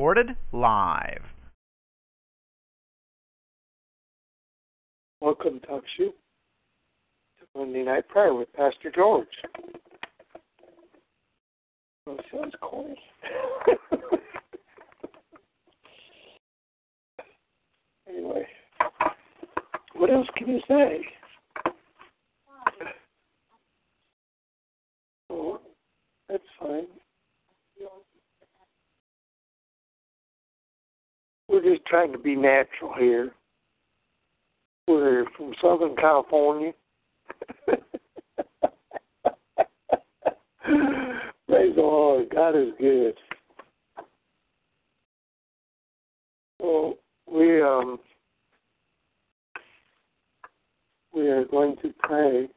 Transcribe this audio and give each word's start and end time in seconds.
Recorded 0.00 0.34
live. 0.52 1.20
Welcome, 5.20 5.60
Talk 5.60 5.84
Shoe, 5.94 6.14
to 7.38 7.44
Monday 7.54 7.82
Night 7.82 8.08
Prayer 8.08 8.32
with 8.32 8.50
Pastor 8.54 8.90
George. 8.94 9.26
Oh, 12.06 12.16
sounds 12.32 12.54
corny. 12.62 12.96
anyway, 18.08 18.46
what 19.96 20.08
else 20.10 20.28
can 20.34 20.48
you 20.48 20.60
say? 20.66 21.00
Oh, 25.28 25.60
that's 26.26 26.42
fine. 26.58 26.86
We're 31.50 31.62
just 31.62 31.84
trying 31.86 32.12
to 32.12 32.18
be 32.18 32.36
natural 32.36 32.94
here. 32.96 33.32
We're 34.86 35.24
from 35.36 35.52
Southern 35.60 35.96
California. 35.96 36.72
Praise 37.66 37.80
the 41.74 41.76
Lord. 41.76 42.30
God 42.32 42.50
is 42.50 42.68
good. 42.78 43.14
Well, 46.60 46.94
we 47.26 47.60
um 47.60 47.98
we 51.12 51.28
are 51.28 51.44
going 51.46 51.74
to 51.82 51.92
pray. 51.98 52.48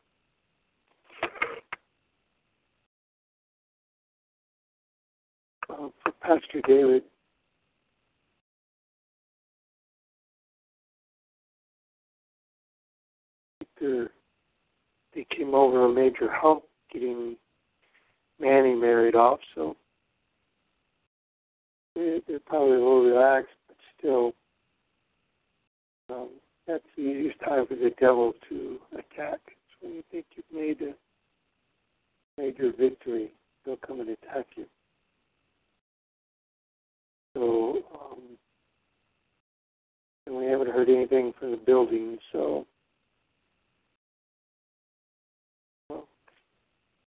Uh, 5.67 5.87
for 6.03 6.11
Pastor 6.21 6.61
David. 6.67 7.01
They're, 13.83 14.11
they 15.13 15.27
came 15.35 15.53
over 15.53 15.85
a 15.85 15.93
major 15.93 16.31
hump 16.31 16.63
getting 16.91 17.35
Manny 18.39 18.75
married 18.75 19.13
off, 19.13 19.39
so 19.53 19.75
they're, 21.95 22.21
probably 22.45 22.75
a 22.75 22.79
little 22.79 23.03
relaxed, 23.03 23.51
but 23.67 23.75
still, 23.99 24.33
um, 26.09 26.29
that's 26.65 26.83
the 26.95 27.03
easiest 27.03 27.39
time 27.41 27.67
for 27.67 27.75
the 27.75 27.91
devil 27.99 28.33
to 28.47 28.79
attack. 28.93 29.39
So 29.45 29.87
when 29.87 29.95
you 29.95 30.03
think 30.11 30.25
you've 30.35 30.45
made 30.53 30.81
a 30.81 30.93
major 32.41 32.71
victory, 32.71 33.31
they'll 33.65 33.75
come 33.77 33.99
and 33.99 34.09
attack 34.09 34.45
you. 34.55 34.65
So, 37.35 37.83
um, 37.93 38.21
and 40.25 40.35
we 40.37 40.45
haven't 40.45 40.69
heard 40.69 40.87
anything 40.89 41.33
from 41.37 41.51
the 41.51 41.57
building, 41.57 42.17
so 42.31 42.65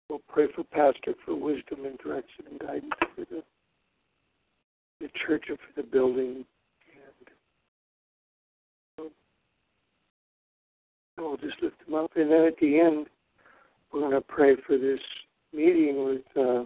we'll 0.10 0.22
pray 0.28 0.48
for 0.56 0.64
Pastor 0.64 1.14
for 1.26 1.36
wisdom 1.36 1.86
and 1.86 1.98
direction 2.00 2.46
and 2.50 2.60
guidance 2.60 2.92
for 3.16 3.26
the 3.30 3.44
the 5.00 5.10
church 5.26 5.46
and 5.48 5.58
for 5.58 5.82
the 5.82 5.88
building, 5.88 6.44
and 6.94 7.28
um, 9.00 9.12
we'll 11.18 11.38
just 11.38 11.62
lift 11.62 11.78
them 11.86 11.96
up. 11.96 12.12
And 12.18 12.30
then 12.30 12.44
at 12.44 12.58
the 12.60 12.80
end, 12.80 13.08
we're 13.94 14.02
going 14.02 14.12
to 14.12 14.22
pray 14.22 14.58
for 14.68 14.78
this 14.78 15.00
meeting 15.54 16.04
with 16.04 16.22
uh, 16.36 16.64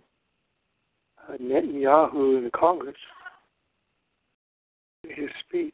uh, 1.31 1.37
Netanyahu 1.39 2.37
in 2.39 2.43
the 2.45 2.51
Congress. 2.55 2.95
His 5.03 5.29
speech. 5.47 5.73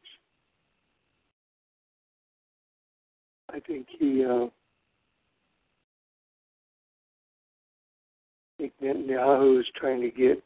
I 3.53 3.59
think 3.61 3.87
he. 3.97 4.25
Uh, 4.25 4.47
think 8.59 8.73
Netanyahu 8.83 9.59
is 9.59 9.65
trying 9.75 10.01
to 10.01 10.11
get, 10.11 10.43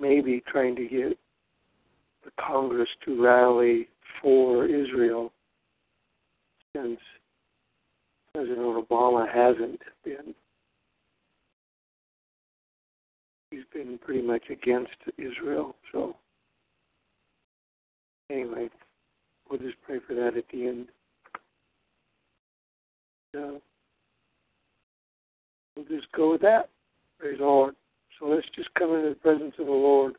maybe 0.00 0.42
trying 0.50 0.74
to 0.76 0.86
get 0.86 1.16
the 2.24 2.30
Congress 2.38 2.88
to 3.04 3.22
rally 3.22 3.88
for 4.20 4.66
Israel 4.66 5.32
since 6.76 6.98
President 8.34 8.88
Obama 8.88 9.26
hasn't 9.32 9.80
been. 10.04 10.34
He's 13.50 13.64
been 13.72 13.98
pretty 13.98 14.22
much 14.22 14.42
against 14.50 14.90
Israel. 15.16 15.74
So, 15.92 16.16
anyway, 18.30 18.68
we'll 19.48 19.58
just 19.58 19.76
pray 19.84 19.98
for 20.06 20.14
that 20.14 20.36
at 20.36 20.44
the 20.52 20.66
end. 20.66 20.86
Uh, 23.36 23.58
we'll 25.76 25.86
just 25.88 26.10
go 26.12 26.32
with 26.32 26.40
that. 26.42 26.68
Praise 27.20 27.38
the 27.38 27.44
Lord. 27.44 27.74
So 28.18 28.26
let's 28.26 28.46
just 28.56 28.72
come 28.78 28.94
into 28.94 29.10
the 29.10 29.14
presence 29.16 29.52
of 29.58 29.66
the 29.66 29.72
Lord 29.72 30.14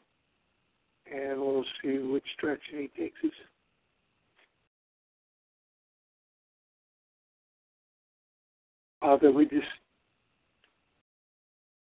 and 1.11 1.41
we'll 1.41 1.65
see 1.83 1.97
which 1.97 2.23
direction 2.39 2.87
He 2.95 3.01
takes 3.01 3.17
us. 3.23 3.31
Father, 8.99 9.31
we 9.31 9.45
just 9.45 9.65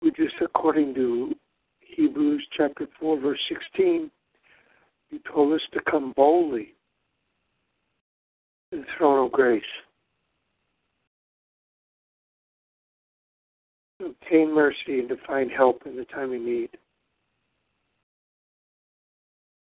we 0.01 0.13
just 0.13 0.35
according 0.41 0.95
to 0.95 1.35
Hebrews 1.81 2.47
chapter 2.57 2.87
four 3.01 3.19
verse 3.19 3.41
sixteen, 3.49 4.13
you 5.11 5.19
told 5.33 5.53
us 5.53 5.61
to 5.73 5.81
come 5.91 6.13
boldly 6.17 6.75
to 8.71 8.79
the 8.79 8.85
throne 8.97 9.27
of 9.27 9.33
grace. 9.33 9.63
Obtain 14.05 14.55
mercy 14.55 15.01
and 15.01 15.09
to 15.09 15.17
find 15.27 15.51
help 15.51 15.83
in 15.87 15.97
the 15.97 16.05
time 16.07 16.33
of 16.33 16.41
need. 16.41 16.71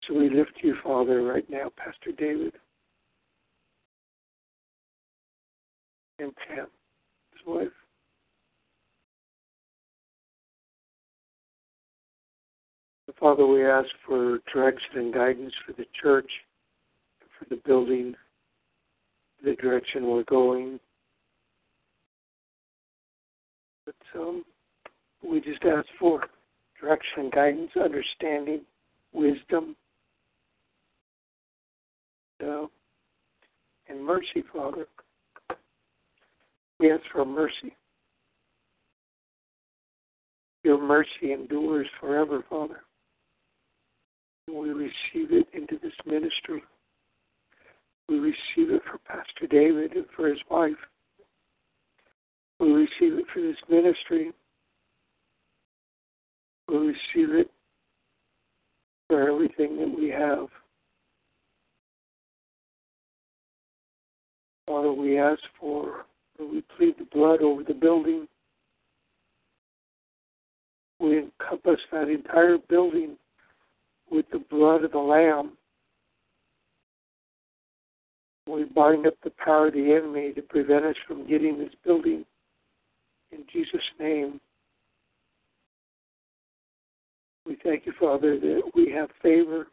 So 0.08 0.16
we 0.16 0.30
lift 0.30 0.54
you, 0.62 0.76
Father, 0.84 1.22
right 1.24 1.48
now, 1.50 1.72
Pastor 1.78 2.12
David 2.18 2.54
and 6.20 6.34
Pam, 6.36 6.68
his 7.32 7.42
wife. 7.46 7.68
Father, 13.20 13.46
we 13.46 13.66
ask 13.66 13.90
for 14.08 14.40
direction 14.54 14.92
and 14.96 15.14
guidance 15.14 15.54
for 15.66 15.74
the 15.74 15.86
church, 16.02 16.30
for 17.38 17.46
the 17.50 17.62
building, 17.66 18.16
the 19.44 19.56
direction 19.56 20.08
we're 20.08 20.24
going. 20.24 20.80
But 24.14 24.22
um, 24.22 24.44
we 25.28 25.42
just 25.42 25.64
ask 25.64 25.88
for 26.00 26.22
direction, 26.80 27.30
guidance, 27.34 27.72
understanding, 27.76 28.62
wisdom, 29.14 29.76
uh, 32.44 32.66
and 33.90 34.04
mercy, 34.04 34.44
Father. 34.54 34.86
We 36.80 36.92
ask 36.92 37.04
for 37.12 37.26
mercy. 37.26 37.76
Your 40.64 40.82
mercy 40.82 41.34
endures 41.34 41.88
forever, 42.00 42.44
Father. 42.50 42.82
And 44.48 44.58
we 44.58 44.70
receive 44.70 45.32
it 45.32 45.48
into 45.54 45.78
this 45.82 45.94
ministry. 46.06 46.64
We 48.08 48.20
receive 48.20 48.72
it 48.72 48.82
for 48.90 48.98
Pastor 49.00 49.48
David 49.50 49.94
and 49.94 50.06
for 50.16 50.28
his 50.28 50.40
wife. 50.50 50.76
We 52.60 52.72
receive 52.72 53.18
it 53.18 53.26
for 53.34 53.42
this 53.42 53.56
ministry. 53.70 54.32
We 56.68 56.78
receive 56.78 57.34
it 57.34 57.52
for 59.08 59.30
everything 59.30 59.78
that 59.78 59.96
we 59.98 60.10
have. 60.10 60.48
Father, 64.68 64.92
we 64.92 65.18
ask 65.18 65.40
for, 65.60 66.06
or 66.38 66.48
we 66.48 66.64
plead 66.78 66.96
the 67.00 67.06
blood 67.06 67.42
over 67.42 67.64
the 67.64 67.74
building, 67.74 68.28
We 71.00 71.18
encompass 71.18 71.80
that 71.92 72.10
entire 72.10 72.58
building 72.58 73.16
with 74.12 74.26
the 74.32 74.44
blood 74.50 74.84
of 74.84 74.92
the 74.92 75.00
Lamb. 75.00 75.54
We 78.48 78.66
bind 78.66 79.08
up 79.08 79.14
the 79.24 79.32
power 79.44 79.68
of 79.68 79.74
the 79.74 79.94
enemy 79.94 80.34
to 80.34 80.42
prevent 80.42 80.86
us 80.86 80.96
from 81.08 81.28
getting 81.28 81.58
this 81.58 81.74
building 81.86 82.26
in 83.32 83.44
Jesus' 83.52 83.82
name. 84.00 84.40
We 87.46 87.58
thank 87.64 87.86
you, 87.86 87.94
Father, 88.00 88.40
that 88.40 88.62
we 88.76 88.92
have 88.92 89.10
favor. 89.22 89.68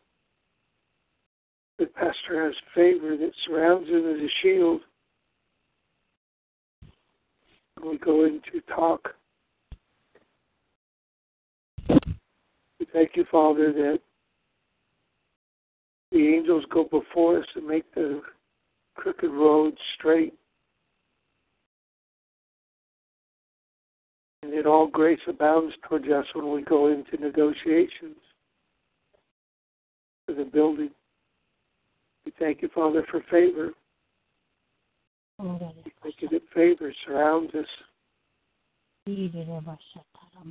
The 1.78 1.86
pastor 1.86 2.46
has 2.46 2.54
favor 2.74 3.16
that 3.16 3.32
surrounds 3.46 3.88
him 3.88 4.06
as 4.08 4.20
a 4.20 4.30
shield. 4.42 4.80
We 7.84 7.98
go 7.98 8.24
into 8.24 8.62
talk. 8.74 9.10
We 11.88 12.86
thank 12.92 13.10
you, 13.14 13.26
Father, 13.30 13.72
that 13.72 14.00
the 16.12 16.28
angels 16.34 16.64
go 16.70 16.84
before 16.84 17.40
us 17.40 17.46
and 17.54 17.66
make 17.66 17.94
the 17.94 18.22
crooked 18.94 19.30
road 19.30 19.76
straight. 19.98 20.34
And 24.46 24.56
that 24.56 24.66
all 24.66 24.86
grace 24.86 25.18
abounds 25.26 25.74
towards 25.88 26.06
us 26.06 26.24
when 26.32 26.52
we 26.52 26.62
go 26.62 26.86
into 26.86 27.16
negotiations 27.16 28.14
for 30.24 30.34
the 30.34 30.44
building. 30.44 30.90
We 32.24 32.32
thank 32.38 32.62
you, 32.62 32.68
Father, 32.72 33.04
for 33.10 33.22
favor. 33.28 33.72
We 35.84 35.92
thank 36.00 36.14
you 36.20 36.28
that 36.28 36.42
favor 36.54 36.92
surrounds 37.04 37.52
us. 37.56 37.66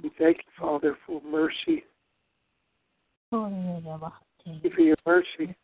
We 0.04 0.12
thank 0.20 0.38
you, 0.40 0.52
Father, 0.60 0.98
for 1.08 1.22
mercy. 1.22 1.86
Thank 4.44 4.64
you 4.66 4.72
for 4.72 4.82
your 4.82 4.98
mercy. 5.06 5.56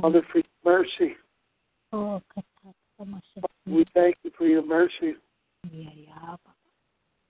Father, 0.00 0.22
for 0.32 0.38
your 0.38 0.44
mercy. 0.64 1.14
We 3.66 3.84
thank 3.92 4.16
you 4.22 4.30
for 4.38 4.46
your 4.46 4.64
mercy. 4.64 5.14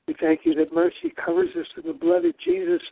We 0.09 0.15
thank 0.21 0.41
you 0.45 0.55
that 0.57 0.73
mercy 0.75 1.13
covers 1.25 1.51
us 1.59 1.67
in 1.77 1.87
the 1.87 1.97
blood 1.97 2.25
of 2.25 2.35
Jesus, 2.45 2.83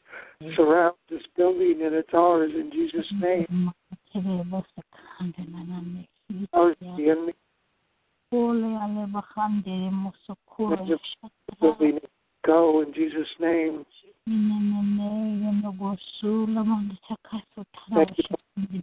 surrounds 0.54 0.98
this 1.10 1.22
building, 1.36 1.82
and 1.82 1.94
it's 1.94 2.14
ours 2.14 2.52
in 2.54 2.70
Jesus' 2.70 3.06
name. 3.20 3.72
Go 12.46 12.80
in 12.82 12.94
Jesus' 12.94 13.28
name. 13.40 13.84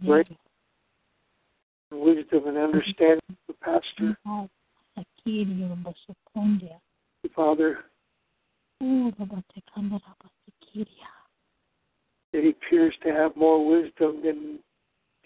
Great 0.04 0.28
wisdom 1.90 2.46
and 2.46 2.58
understanding 2.58 3.36
the 3.46 3.54
pastor. 3.62 4.18
Father, 7.34 7.78
that 12.32 12.42
he 12.42 12.50
appears 12.50 12.94
to 13.02 13.12
have 13.12 13.36
more 13.36 13.66
wisdom 13.66 14.20
than 14.24 14.58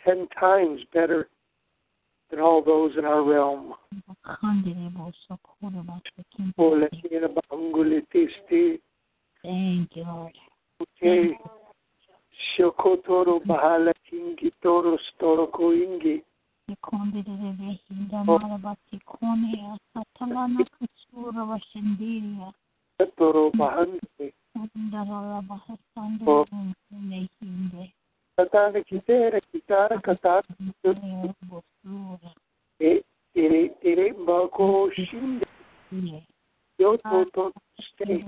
ten 0.04 0.28
times 0.38 0.80
better 0.92 1.28
than 2.30 2.40
all 2.40 2.62
those 2.62 2.96
in 2.96 3.04
our 3.04 3.22
realm. 3.22 3.74
Thank 9.42 9.96
you, 9.96 10.04
Lord. 10.04 10.32
Okay. 10.80 11.36
Shokotoro 12.56 13.40
bahala 13.44 13.92
kingi 14.10 14.50
toro 14.62 14.98
storo 21.08 21.38
koingi. 21.38 22.52
Toro 23.16 23.50
bahandi. 23.58 24.32
Katana 28.36 28.80
kitera 28.82 29.40
kitara 29.40 30.00
katara. 30.00 30.42
Tere 33.34 33.68
tere 33.82 34.12
bako 34.12 34.90
shinde. 34.94 35.46
Yo 36.78 36.96
to 36.96 37.24
to 37.34 37.52
stay. 37.94 38.24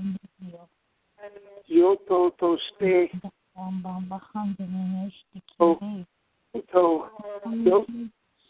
Yo 1.66 1.94
to 2.08 2.30
to 2.38 2.58
stay. 2.76 3.10
Oh, 5.60 5.78
to 6.72 7.06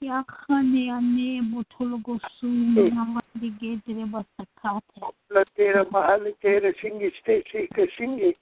Yakhane 0.00 0.82
ane 0.96 1.42
botolo 1.50 1.96
gosu 2.06 2.46
hmm. 2.46 2.94
namandi 2.94 3.48
gedre 3.60 4.04
basakate. 4.12 5.00
La 5.30 5.44
tera 5.56 5.84
bahale 5.84 6.32
tera 6.42 6.72
singi 6.80 7.10
stay 7.20 7.42
sika 7.50 7.86
singi. 7.96 8.34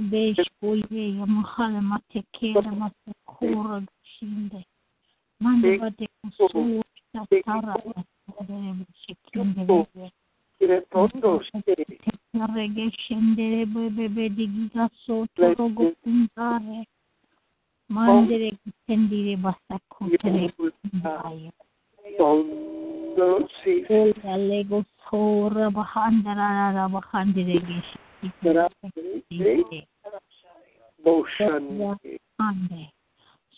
Beş 0.00 0.38
boye 0.62 1.04
yamahala 1.18 1.80
matekera 1.80 2.72
masekura 2.80 3.82
shinde. 4.02 4.64
Mande 5.40 5.80
bate 5.80 6.06
kusu 6.22 6.82
tatara 7.12 7.74
basere 7.84 8.74
shikinde 9.02 9.62
bebe. 9.68 10.10
Kire 10.58 10.80
tondo 10.90 11.40
stay. 11.48 11.84
Rege 12.56 12.90
shendere 13.04 13.64
bebe 13.74 14.08
bebe 14.08 14.28
digiga 14.36 14.90
so 15.06 15.26
toro 15.36 15.68
gopundare. 15.68 16.86
Mandere 17.88 18.50
kutendire 18.62 19.36
basakutere 19.36 20.50
kundaya. 20.56 21.52
Tondo 22.18 23.48
si. 23.62 23.84
Ola 23.88 24.36
lego 24.36 24.84
sora 25.08 25.70
bahandara 25.70 26.88
bahandire 26.88 27.56
geshi. 27.66 27.98
Motion. 31.04 31.96
Ande. 32.38 32.90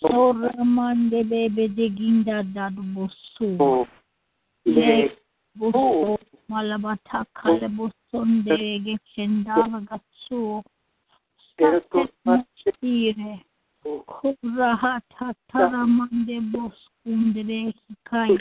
Sora 0.00 0.64
mande 0.64 1.24
bebe 1.24 1.68
de 1.68 1.88
ginda 1.90 2.42
dad 2.54 2.76
bosu. 2.94 3.86
Le 4.64 5.10
bosu 5.56 6.18
malabata 6.48 7.24
kale 7.34 7.68
bosonde 7.68 8.56
geshendava 8.84 9.80
gatsu. 9.88 10.62
Kubraha 13.82 15.00
tataramande 15.12 16.36
boskundere 16.52 17.58
hikai 17.76 18.38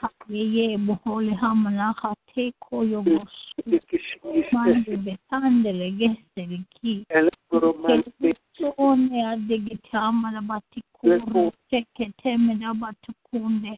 kakreye 0.00 0.78
bohole 0.86 1.32
hamla 1.42 1.86
hate 2.00 2.44
koyo 2.64 2.98
bosku 3.02 3.62
mande 4.52 4.94
betandele 5.04 5.86
gesteri 5.98 6.60
ki. 6.74 6.94
One 8.76 9.16
adde 9.30 9.56
gitamala 9.66 10.40
batikuru 10.50 11.52
teke 11.70 12.06
temela 12.22 12.74
batikunde 12.80 13.72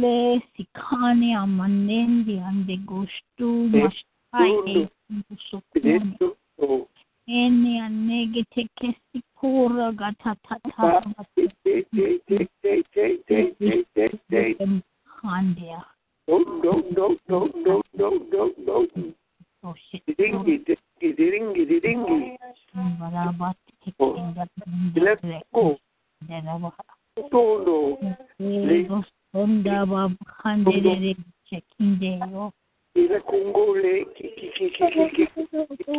le 0.00 0.40
sikane 0.56 1.28
amanendi 1.44 2.38
ande 2.48 2.76
gostu 2.88 3.48
mashai 3.72 4.54
e 4.78 4.88
busukune 5.28 5.94
Ene 7.30 7.80
anege 7.86 8.42
teke 8.54 8.88
sikura 9.06 9.92
gatatata 9.92 11.02
handia. 15.22 15.84
No, 16.26 16.38
no, 16.62 16.72
no, 16.96 17.16
no, 17.28 17.38
no, 17.64 17.82
no, 17.98 18.08
no, 18.32 18.42
no. 18.66 19.14
Oh 19.62 19.74
shit. 19.90 20.02
Dingy, 20.16 20.58
dingy, 20.64 21.12
dingy, 21.12 21.80
dingy. 21.80 22.38
Barabat 22.74 23.56
Let's 24.96 25.22
go. 25.52 25.78
Todo. 27.30 27.98
Sonda 29.32 29.86
bab 29.86 30.12
khandere 30.26 31.14
chekinde 31.46 32.18
yo. 32.32 32.52
era 32.94 33.20
kongole 33.20 34.04
ki 34.16 34.28
ki 34.36 34.46
ki 34.56 34.66
ki 34.74 34.86
ki 35.14 35.26
ki 35.84 35.94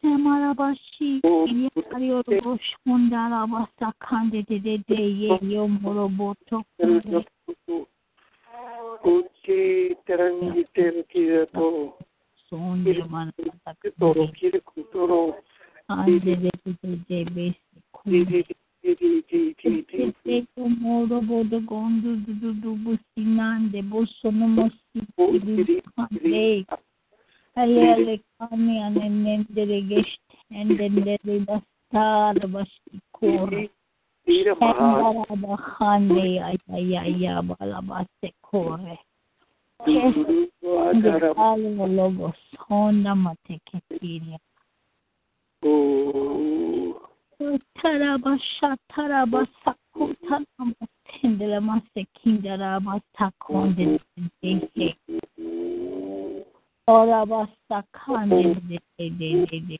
temara 0.00 0.54
bashi 0.54 1.20
yario 1.24 2.22
boş 2.44 2.74
kundala 2.84 3.46
basa 3.52 3.92
kande 3.98 4.40
de 4.48 4.58
de 4.64 4.78
de 4.88 5.02
ye 5.02 5.38
yomoro 5.42 6.08
boto 6.08 6.64
uchi 9.04 9.94
terangi 10.06 10.64
ter 10.74 11.02
ki 11.02 11.46
to. 11.54 11.92
sonja 12.50 13.04
manata 13.10 13.74
toro 14.00 14.26
kir 14.32 14.60
kutoro 14.60 15.34
ande 15.88 16.18
de 16.24 16.34
de 16.40 16.50
de 17.08 17.24
bes 17.34 17.54
kundi 17.92 18.44
Tek 20.24 20.46
modo 20.56 21.20
bodo 21.20 21.60
gondu 21.60 22.16
du 22.24 22.32
du 22.40 22.52
du 22.62 22.70
bu 22.76 22.96
sinan 23.14 23.70
de 23.72 23.82
bu 23.82 24.06
sonu 24.06 24.46
mosi 24.48 25.00
bu 25.16 25.24
ale 27.62 27.82
ale 27.94 28.14
kami 28.38 28.74
anendere 28.86 29.78
gest 29.88 30.26
endendere 30.50 31.34
bastar 31.46 32.34
basti 32.48 32.96
kore 33.12 33.70
Ira 34.26 34.54
maha. 34.60 34.86
Endara 34.88 35.36
da 35.42 35.56
khande 35.56 36.26
ay 36.48 36.58
ay 36.76 36.88
ay 36.96 37.26
ay 37.26 37.42
bala 37.48 37.80
baste 37.82 38.28
kore 38.42 38.96
Duru 39.86 40.48
adara. 40.88 41.30
Alo 41.36 41.86
logos 41.86 42.40
honda 42.68 43.14
mate 43.14 43.60
ketiria 43.68 44.38
Oh. 45.62 46.96
Oraba 56.90 57.48
sakande 57.68 58.54
de 58.68 58.80
de 58.98 59.10
de 59.18 59.46
de 59.46 59.60
de 59.68 59.79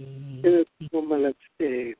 gesende 0.00 0.48
Electromalite. 0.48 1.96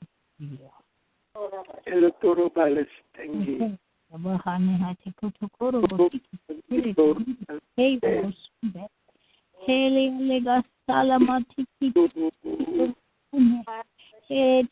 Electromalite. 1.85 3.67
Bahane 4.11 4.73
hati 4.77 5.11
kutokoro 5.11 5.81
botiki 5.81 6.39
Hey 7.77 7.99
bosumbe 8.01 8.89
Hele 9.67 10.11
lega 10.11 10.63
salamati 10.87 11.67
kiti 11.79 12.11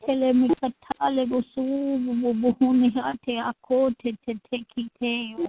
tele 0.06 0.32
mikatale 0.32 1.26
bosubu 1.26 2.14
bubuhuni 2.14 2.90
hate 2.90 3.40
akote 3.40 4.12
te 4.12 4.34
te 4.34 4.58
kiteyo 4.58 5.48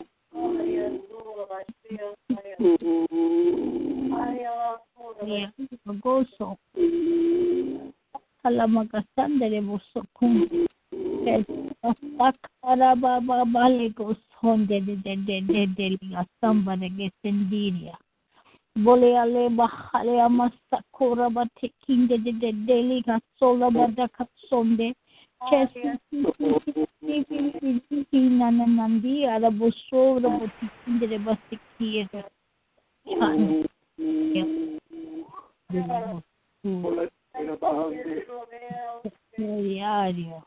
Ya 5.28 5.52
goso 6.02 6.58
Kalamagasandere 8.60 9.62
bosokum 9.64 10.34
Sakara 12.18 12.92
baba 12.96 13.46
bale 13.46 13.88
gosonde 13.96 14.84
de 14.86 14.96
de 15.00 15.16
de 15.16 15.40
de 15.48 15.66
de 15.78 15.90
liga 15.96 16.28
samba 16.42 16.76
de 16.76 16.90
gesendiria 16.90 17.96
Bole 18.76 19.16
ale 19.18 19.50
bahale 19.50 20.20
amasakura 20.28 21.30
bate 21.30 21.72
kinde 21.86 22.18
de 22.20 22.32
de 22.42 22.52
de 22.68 22.78
liga 22.84 23.22
sola 23.40 23.72
bada 23.72 24.10
katsonde 24.10 24.94
Chesi 25.48 25.80
nana 28.12 28.66
nandi 28.68 29.26
ara 29.26 29.50
boso 29.50 30.20
ra 37.48 37.56
boti 37.58 37.98
kinde 38.06 38.60
de 38.60 38.70
basikira 39.02 39.10
Chan 39.36 39.64
Diario. 39.64 40.44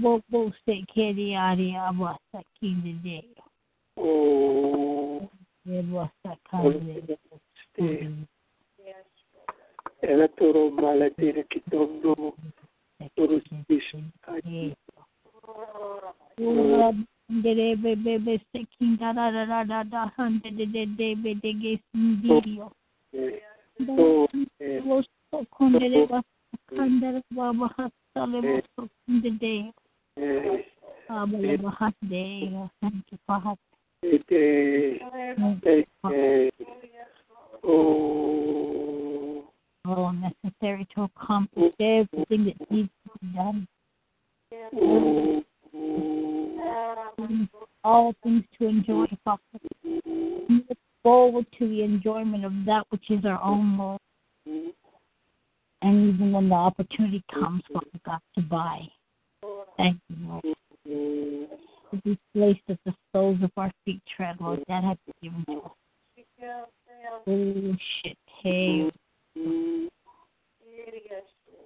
Bo 0.00 0.20
bo 0.30 0.40
se 0.64 0.74
keri 0.92 1.36
ari 1.36 1.68
abasa 1.76 2.40
kinde 2.58 2.92
de. 3.02 3.18
De 5.64 5.82
basa 5.92 6.32
kande. 6.50 7.16
Electromalite 10.02 11.44
kitondo. 11.50 12.34
Dere 17.42 17.76
bebe 17.76 18.18
be 18.18 18.40
se 18.52 18.64
kinda 18.78 19.12
da 19.12 19.30
da 19.30 19.44
da 19.44 19.64
da 19.64 19.82
da 19.84 20.12
hande 20.16 20.50
de 20.50 20.66
de 20.66 20.86
de 20.86 21.14
be 21.14 21.34
de 21.34 21.52
ge 21.52 21.78
sindirio. 21.92 22.72
Kondere 25.50 26.06
basa 26.06 26.56
kandere 26.76 27.20
baba 27.30 27.66
hasale 27.76 28.38
boso 28.42 28.88
kinde 29.06 29.30
de. 29.40 29.54
Abale 31.08 31.56
bahat 31.56 31.94
de. 32.02 32.24
Thank 32.80 33.06
you. 36.04 36.50
Oh, 39.90 40.10
necessary 40.12 40.84
to 40.94 41.02
accomplish 41.04 41.74
everything 41.80 42.44
that 42.44 42.70
needs 42.70 42.90
to 43.04 43.10
be 43.20 43.26
done. 43.34 43.66
All 47.82 48.14
things 48.22 48.44
to 48.58 48.66
enjoy, 48.66 49.06
Father. 49.24 49.40
Forward 51.08 51.46
to 51.58 51.66
the 51.66 51.82
enjoyment 51.84 52.44
of 52.44 52.52
that 52.66 52.84
which 52.90 53.10
is 53.10 53.24
our 53.24 53.42
own, 53.42 53.78
Lord. 53.78 53.98
And 55.80 56.14
even 56.14 56.32
when 56.32 56.50
the 56.50 56.54
opportunity 56.54 57.24
comes, 57.32 57.62
Father 57.72 57.86
God, 58.04 58.18
to 58.34 58.42
buy. 58.42 58.80
Thank 59.78 59.96
you, 60.10 60.16
Lord. 60.28 60.44
To 60.84 61.96
be 62.04 62.18
placed 62.34 62.60
at 62.68 62.78
the 62.84 62.92
soles 63.10 63.42
of 63.42 63.50
our 63.56 63.72
feet 63.86 64.02
tread, 64.14 64.36
Lord, 64.38 64.62
that 64.68 64.84
has 64.84 64.98
been 65.06 65.14
given 65.30 65.44
to 65.46 65.62
us. 65.62 65.72
Oh, 67.26 67.76
shit. 68.02 68.18
Hey, 68.42 68.90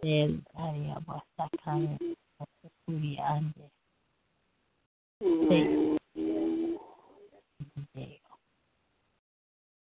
El 0.05 0.39
Maria 0.57 1.01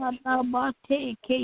Bate 0.00 1.16
ke 1.24 1.36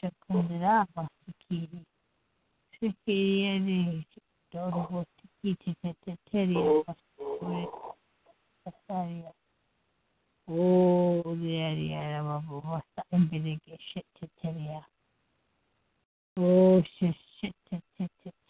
Shakundra 0.00 0.86
Masikiri. 0.96 1.80
Shikiri 2.74 4.04
Dorobo 4.52 5.00
Tikiti 5.44 5.70
Teteria 6.06 6.84
Pasaria. 8.64 9.32
Oh, 10.48 11.22
the 11.24 11.56
area 11.56 12.22
of 12.22 12.44
Bilige 13.12 13.76
Shit 13.92 14.06
Teteria. 14.20 14.82
Oh, 16.36 16.82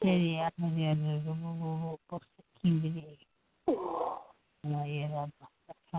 Teteria. 0.02 0.50
The 0.58 0.84
other 0.90 1.98
Post 2.08 2.34
Kimbiri. 2.64 3.18
Naira 4.66 5.22
Basta 5.38 5.98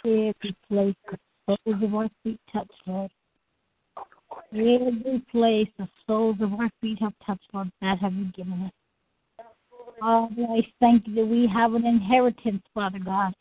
Every 0.07 0.55
place 0.69 0.95
the 1.11 1.19
soles 1.47 1.83
of 1.83 1.95
our 1.95 2.11
feet 2.23 2.39
touch, 2.53 2.71
Lord. 2.87 3.11
Every 4.53 5.23
place 5.31 5.69
the 5.79 5.89
soles 6.07 6.37
of 6.41 6.53
our 6.55 6.71
feet 6.81 6.99
have 7.01 7.13
touched, 7.27 7.49
Lord, 7.53 7.71
that 7.81 7.99
have 7.99 8.13
you 8.13 8.27
given 8.33 8.63
us. 8.65 8.73
Father, 10.01 10.47
I 10.51 10.67
thank 10.81 11.07
you 11.07 11.15
that 11.17 11.27
we 11.27 11.47
have 11.47 11.75
an 11.75 11.87
inheritance, 11.87 12.63
Father 12.73 12.99
God, 12.99 13.35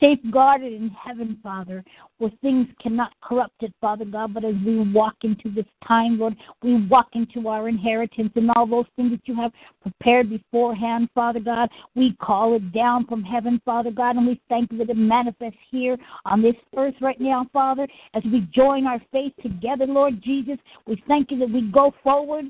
safeguarded 0.00 0.72
in 0.72 0.90
heaven, 0.90 1.38
Father, 1.42 1.84
where 2.18 2.30
things 2.40 2.66
cannot 2.80 3.12
corrupt 3.22 3.62
it, 3.62 3.72
Father 3.80 4.04
God. 4.04 4.34
But 4.34 4.44
as 4.44 4.54
we 4.64 4.90
walk 4.92 5.16
into 5.22 5.50
this 5.50 5.66
time, 5.86 6.18
Lord, 6.18 6.36
we 6.62 6.86
walk 6.86 7.08
into 7.12 7.48
our 7.48 7.68
inheritance 7.68 8.32
and 8.34 8.50
all 8.56 8.66
those 8.66 8.86
things 8.96 9.10
that 9.12 9.20
you 9.24 9.34
have 9.36 9.52
prepared 9.82 10.30
beforehand, 10.30 11.08
Father 11.14 11.40
God. 11.40 11.68
We 11.94 12.16
call 12.20 12.56
it 12.56 12.72
down 12.72 13.06
from 13.06 13.22
heaven, 13.22 13.60
Father 13.64 13.90
God, 13.90 14.16
and 14.16 14.26
we 14.26 14.40
thank 14.48 14.72
you 14.72 14.78
that 14.78 14.90
it 14.90 14.96
manifests 14.96 15.58
here 15.70 15.96
on 16.24 16.42
this 16.42 16.56
earth 16.76 16.94
right 17.00 17.20
now, 17.20 17.46
Father, 17.52 17.86
as 18.14 18.22
we 18.24 18.48
join 18.52 18.86
our 18.86 19.00
faith 19.12 19.32
together, 19.42 19.86
Lord 19.86 20.22
Jesus. 20.22 20.58
We 20.86 21.02
thank 21.06 21.30
you 21.30 21.38
that 21.40 21.50
we 21.50 21.70
go 21.70 21.94
forward 22.02 22.46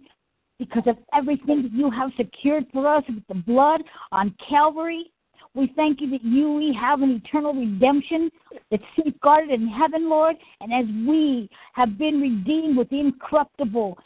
because 0.59 0.83
of 0.87 0.99
everything 1.15 1.63
that 1.63 1.73
you 1.73 1.91
have 1.91 2.11
secured 2.17 2.67
for 2.73 2.87
us 2.87 3.03
with 3.09 3.27
the 3.29 3.35
blood 3.35 3.83
on 4.13 4.35
Calvary. 4.47 5.11
We 5.55 5.73
thank 5.75 6.01
you 6.01 6.11
that 6.11 6.23
you 6.25 6.53
we 6.53 6.77
have 6.81 7.03
an 7.03 7.11
eternal 7.25 7.53
redemption 7.53 8.31
that's 8.71 8.83
safeguarded 8.97 9.51
in 9.51 9.69
heaven, 9.69 10.09
Lord. 10.09 10.37
And 10.61 10.73
as 10.73 10.87
we 11.09 11.51
have 11.73 11.99
been 11.99 12.21
redeemed 12.21 12.77
with 12.77 12.89
the 12.91 13.01
incorruptible 13.01 13.99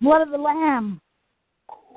blood 0.00 0.22
of 0.22 0.30
the 0.30 0.38
Lamb, 0.38 1.00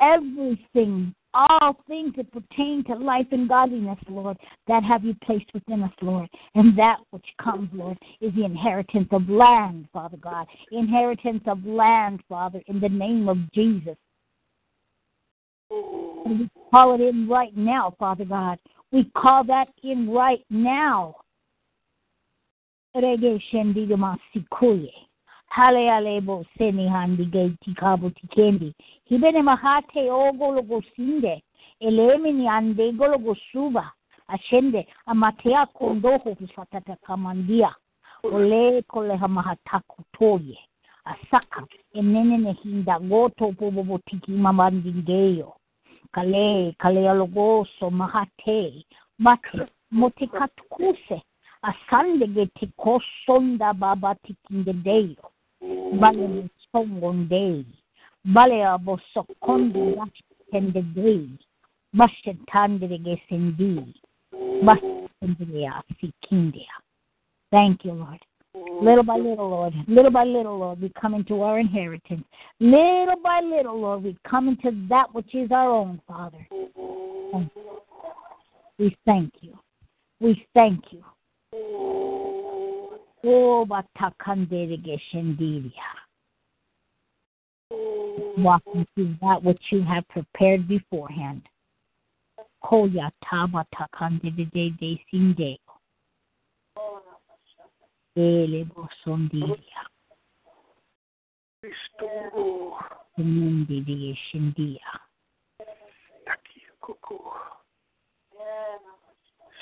everything, 0.02 1.14
all 1.34 1.76
things 1.88 2.14
that 2.16 2.32
pertain 2.32 2.86
to 2.86 2.96
life 2.96 3.28
and 3.32 3.50
godliness, 3.50 4.00
Lord, 4.08 4.38
that 4.68 4.84
have 4.84 5.04
you 5.04 5.14
placed 5.26 5.54
within 5.54 5.84
us, 5.84 5.92
Lord. 6.02 6.30
And 6.54 6.78
that 6.78 7.00
which 7.12 7.26
comes, 7.44 7.70
Lord, 7.74 7.98
is 8.22 8.34
the 8.34 8.46
inheritance 8.46 9.10
of 9.12 9.28
land, 9.28 9.88
Father 9.92 10.18
God. 10.18 10.48
Inheritance 10.72 11.44
of 11.48 11.66
land, 11.66 12.22
Father, 12.30 12.62
in 12.68 12.80
the 12.80 12.88
name 12.88 13.28
of 13.28 13.38
Jesus. 13.52 13.98
And 15.70 16.40
we 16.40 16.50
call 16.72 16.96
it 16.96 17.02
in 17.02 17.28
right 17.28 17.56
now, 17.58 17.94
Father 18.00 18.26
God. 18.26 18.58
We 18.96 19.04
call 19.14 19.44
that 19.48 19.68
in 19.84 20.10
right 20.10 20.46
now. 20.50 21.16
Rege 22.96 23.42
shendi 23.52 23.86
masikuye. 23.88 24.94
Hale 25.50 25.92
alebo 25.92 26.46
seni 26.58 26.88
handi 26.88 27.26
gati 27.26 27.74
kabo 27.76 28.10
tikendi. 28.10 28.74
Hibene 29.10 29.42
mahate 29.42 30.10
ogolo 30.10 30.62
gosinde. 30.62 31.44
Elemini 31.82 32.48
ande 32.48 32.92
golo 32.94 33.18
gosuba. 33.18 33.92
Ashende 34.28 34.88
amatea 35.06 35.66
kondoho 35.66 36.36
fusatata 36.36 36.96
kamandia. 36.96 37.76
Ole 38.24 38.82
kole 38.82 39.16
hamahata 39.18 39.80
kutoye. 39.88 40.58
Asaka 41.06 41.68
enene 41.94 42.38
nehinda 42.38 43.00
goto 43.00 43.52
pobobo 43.52 43.98
tiki 43.98 44.32
mamandingeyo. 44.32 45.54
Kale 46.16 46.76
kale 46.80 47.10
alogoso 47.10 47.90
mahate. 47.90 48.86
Mate 49.20 49.68
motekatukuse. 49.92 51.22
Asande 51.62 52.28
gete 52.28 52.68
kosonda 52.78 53.74
baba 53.74 54.16
tikingedeyo. 54.16 55.26
Bale 56.00 56.28
musongondei. 56.28 57.66
Bale 58.24 58.66
abosokondi 58.66 59.96
tendedei. 60.52 61.30
Bashetandere 61.94 62.98
gesendi. 62.98 63.94
Bashetandere 64.64 65.72
sikindia. 66.00 66.76
Thank 67.52 67.86
you, 67.86 67.94
Lord. 67.94 68.22
Little 68.82 69.04
by 69.04 69.16
little, 69.16 69.50
Lord. 69.50 69.74
Little 69.88 70.12
by 70.12 70.24
little, 70.24 70.58
Lord, 70.58 70.82
we 70.82 70.92
come 71.00 71.14
into 71.14 71.42
our 71.42 71.60
inheritance. 71.60 72.24
Little 72.60 73.20
by 73.24 73.42
little, 73.42 73.80
Lord, 73.80 74.04
we 74.04 74.18
come 74.28 74.48
into 74.50 74.72
that 74.90 75.14
which 75.14 75.34
is 75.34 75.52
our 75.52 75.70
own, 75.70 76.02
Father. 76.08 76.46
We 78.78 78.96
thank 79.06 79.34
you. 79.42 79.58
We 80.20 80.46
thank 80.54 80.84
you. 80.92 81.04
Oh. 81.54 83.00
Walking 88.38 88.86
through 88.94 89.16
that 89.22 89.44
which 89.44 89.62
you 89.72 89.82
have 89.84 90.08
prepared 90.10 90.68
beforehand. 90.68 91.42
Koya 92.64 93.12
taba 93.24 93.66
takandere 93.74 94.52
de 94.52 94.70
de 94.80 95.02
sinde. 95.10 95.58
Ele 98.16 98.64
bosondiria. 98.66 99.90
Restoro. 101.62 102.78
Mendiria 103.18 104.16
shindia. 104.16 105.02
Taki 106.26 106.62
kuku. 106.80 107.20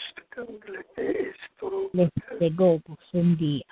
Skanglete 0.10 1.34
estoro. 1.34 1.90
Let's 1.94 2.56
go 2.56 2.80
bosondia. 2.86 3.66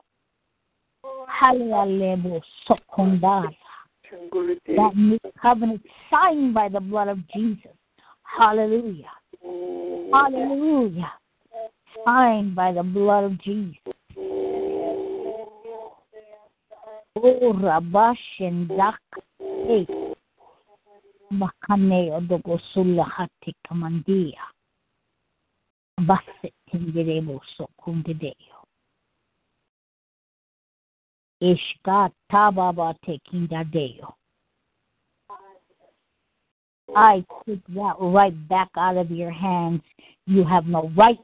That 4.76 4.92
new 4.96 5.18
covenant 5.40 5.82
signed 6.10 6.54
by 6.54 6.68
the 6.68 6.80
blood 6.80 7.08
of 7.08 7.18
Jesus. 7.28 7.76
Hallelujah. 8.22 9.10
Hallelujah. 10.12 11.12
Signed 12.04 12.54
by 12.54 12.72
the 12.72 12.82
blood 12.82 13.24
of 13.24 13.40
Jesus. 13.42 13.76
Oh, 17.16 17.52
Rabashendak. 17.52 18.98
Hey. 19.38 19.86
Makane 21.30 22.12
odogosulla 22.12 23.04
hati 23.04 23.54
kamandia. 23.68 24.40
Basse 25.98 26.52
tinderebo 26.70 27.40
sokundedeo. 27.56 28.57
Ishka 28.57 28.57
I 36.96 37.24
take 37.46 37.64
that 37.74 37.94
right 38.00 38.48
back 38.48 38.68
out 38.76 38.96
of 38.96 39.10
your 39.10 39.30
hands. 39.30 39.82
You 40.26 40.44
have 40.44 40.66
no 40.66 40.90
right. 40.96 41.18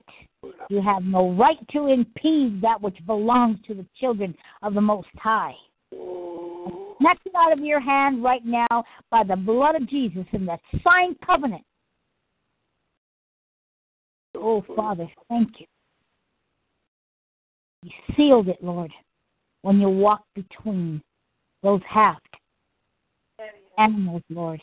You 0.68 0.83
have 0.83 1.05
no 1.05 1.33
right 1.33 1.59
to 1.72 1.87
impede 1.87 2.61
that 2.62 2.81
which 2.81 2.96
belongs 3.07 3.59
to 3.66 3.74
the 3.74 3.87
children 3.98 4.35
of 4.62 4.74
the 4.74 4.81
Most 4.81 5.09
High. 5.16 5.55
Snatch 5.90 7.18
it 7.24 7.33
out 7.37 7.53
of 7.53 7.61
your 7.61 7.81
hand 7.81 8.22
right 8.22 8.44
now 8.44 8.85
by 9.11 9.24
the 9.24 9.37
blood 9.37 9.74
of 9.74 9.88
Jesus 9.88 10.27
in 10.33 10.46
that 10.46 10.61
signed 10.83 11.16
covenant. 11.24 11.64
Oh, 14.37 14.64
Father, 14.77 15.07
thank 15.29 15.61
you. 15.61 15.66
You 17.83 17.90
sealed 18.16 18.48
it, 18.48 18.62
Lord, 18.62 18.90
when 19.64 19.81
you 19.81 19.88
walked 19.88 20.29
between 20.35 21.03
those 21.62 21.81
half 21.88 22.18
animals, 23.79 24.20
Lord. 24.29 24.61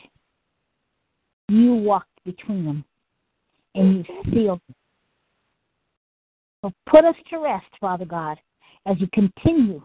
You 1.48 1.74
walked 1.74 2.24
between 2.24 2.64
them 2.64 2.84
and 3.74 3.96
you 3.96 4.04
sealed 4.32 4.60
them. 4.68 4.76
So 6.62 6.72
put 6.88 7.04
us 7.04 7.16
to 7.30 7.38
rest, 7.38 7.66
Father 7.80 8.04
God, 8.04 8.38
as 8.86 8.96
you 9.00 9.08
continue 9.12 9.82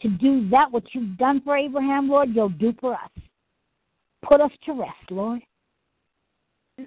to 0.00 0.08
do 0.08 0.48
that 0.50 0.70
which 0.70 0.86
you've 0.92 1.18
done 1.18 1.40
for 1.44 1.56
Abraham, 1.56 2.08
Lord, 2.08 2.28
you'll 2.32 2.48
do 2.50 2.72
for 2.80 2.94
us. 2.94 3.10
Put 4.22 4.40
us 4.40 4.52
to 4.66 4.74
rest, 4.74 5.10
Lord, 5.10 5.40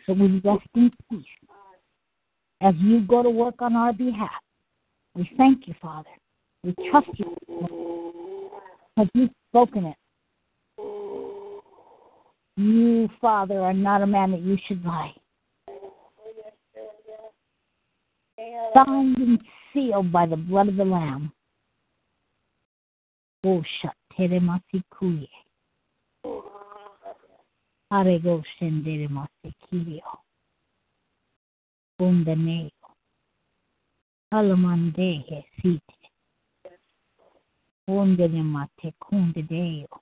so 0.06 0.14
we 0.14 0.42
rest 0.46 0.66
in 0.76 0.92
peace 1.12 1.26
as 2.62 2.74
you 2.80 3.02
go 3.02 3.22
to 3.22 3.30
work 3.30 3.56
on 3.60 3.76
our 3.76 3.92
behalf. 3.92 4.32
We 5.14 5.30
thank 5.38 5.68
you, 5.68 5.76
Father. 5.82 6.10
We 6.66 6.74
trust 6.90 7.08
you 7.18 7.36
because 8.98 9.10
you've 9.14 9.30
spoken 9.52 9.86
it. 9.86 9.96
You, 12.58 13.08
Father, 13.22 13.60
are 13.60 13.74
not 13.74 14.02
a 14.02 14.08
man 14.08 14.32
that 14.32 14.42
you 14.42 14.58
should 14.68 14.84
lie. 14.84 15.14
Signed 18.74 19.18
and 19.18 19.40
sealed 19.72 20.12
by 20.12 20.26
the 20.26 20.38
blood 20.38 20.70
of 20.70 20.76
the 20.78 20.86
Lamb. 20.86 21.32
Oh. 23.44 23.64
Arego. 27.92 28.44
Bundaneo. 32.00 32.72
Alamandehe. 34.34 35.46
Bundene 37.88 38.44
mate 38.44 38.94
kunde 39.00 39.42
deo. 39.48 40.02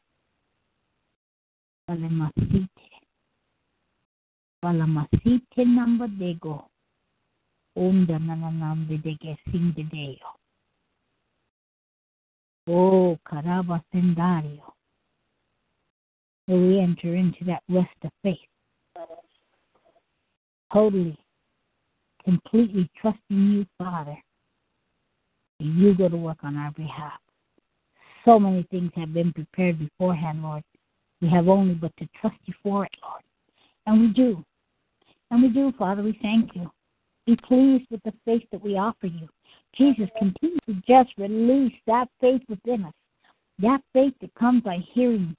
Palamasite. 1.86 2.90
Palamasite 4.62 5.66
number 5.66 6.08
dego. 6.08 6.70
Unda 7.76 8.20
nananambe 8.20 8.98
dege 8.98 9.38
sinde 9.52 9.84
deo. 9.84 10.38
Oh. 12.68 13.18
We 16.48 16.80
enter 16.80 17.16
into 17.16 17.44
that 17.46 17.64
rest 17.70 17.90
of 18.04 18.12
faith. 18.22 18.38
Totally, 20.72 21.18
completely 22.24 22.90
trusting 23.00 23.52
you, 23.52 23.66
Father. 23.78 24.18
And 25.60 25.78
you 25.78 25.94
go 25.96 26.10
to 26.10 26.18
work 26.18 26.44
on 26.44 26.58
our 26.58 26.72
behalf. 26.72 27.23
So 28.26 28.40
many 28.40 28.64
things 28.72 28.92
have 28.96 29.14
been 29.14 29.34
prepared 29.34 29.80
beforehand, 29.80 30.42
Lord. 30.44 30.64
We 31.22 31.30
have 31.30 31.48
only 31.48 31.74
but 31.74 31.96
to 31.98 32.08
trust 32.20 32.38
you 32.46 32.54
for 32.64 32.86
it, 32.86 32.92
Lord. 33.02 33.22
And 33.86 34.02
we 34.02 34.08
do. 34.14 34.44
And 35.32 35.42
we 35.42 35.50
do, 35.50 35.74
Father. 35.78 36.04
We 36.04 36.18
thank 36.22 36.56
you. 36.56 36.72
Be 37.26 37.38
pleased 37.38 37.86
with 37.90 38.02
the 38.04 38.14
faith 38.26 38.44
that 38.52 38.62
we 38.62 38.78
offer 38.78 39.08
you. 39.08 39.28
Jesus, 39.76 40.10
continue 40.18 40.60
to 40.68 40.74
just 40.88 41.12
release 41.18 41.74
that 41.88 42.08
faith 42.22 42.42
within 42.50 42.86
us. 42.86 42.94
That 43.60 43.82
faith 43.94 44.14
that 44.22 44.34
comes 44.36 44.64
by 44.64 44.78
hearing. 44.94 45.36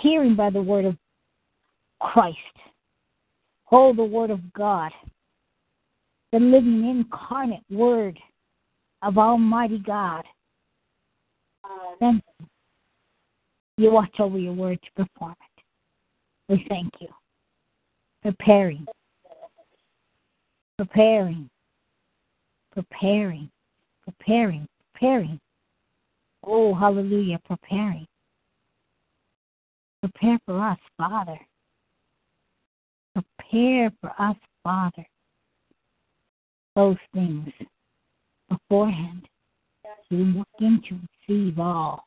Hearing 0.00 0.36
by 0.36 0.50
the 0.50 0.62
word 0.62 0.84
of 0.84 0.96
Christ. 2.00 2.36
Hold 3.64 3.96
the 3.96 4.04
word 4.04 4.30
of 4.30 4.52
God. 4.52 4.92
The 6.32 6.38
living 6.38 6.84
incarnate 6.88 7.64
word 7.70 8.18
of 9.02 9.18
Almighty 9.18 9.78
God. 9.78 10.24
You. 12.00 12.20
You 13.78 13.90
watch 13.90 14.14
over 14.18 14.38
your 14.38 14.54
word 14.54 14.78
to 14.82 15.04
perform 15.04 15.32
it. 15.32 15.62
We 16.48 16.66
thank 16.68 16.92
you. 17.00 17.08
Preparing. 18.22 18.86
Preparing. 20.78 21.50
Preparing. 22.72 23.50
Preparing. 24.04 24.66
Preparing. 24.92 25.40
Oh, 26.42 26.74
hallelujah. 26.74 27.38
Preparing. 27.46 28.06
Prepare 30.00 30.38
for 30.46 30.60
us, 30.60 30.78
Father. 30.96 31.38
Prepare 33.14 33.92
for 34.00 34.12
us, 34.18 34.36
Father. 34.62 35.06
Those 36.76 36.96
things 37.12 37.48
beforehand. 38.48 39.28
We 40.10 40.18
look 40.18 40.48
into 40.60 41.00
receive 41.28 41.58
all 41.58 42.04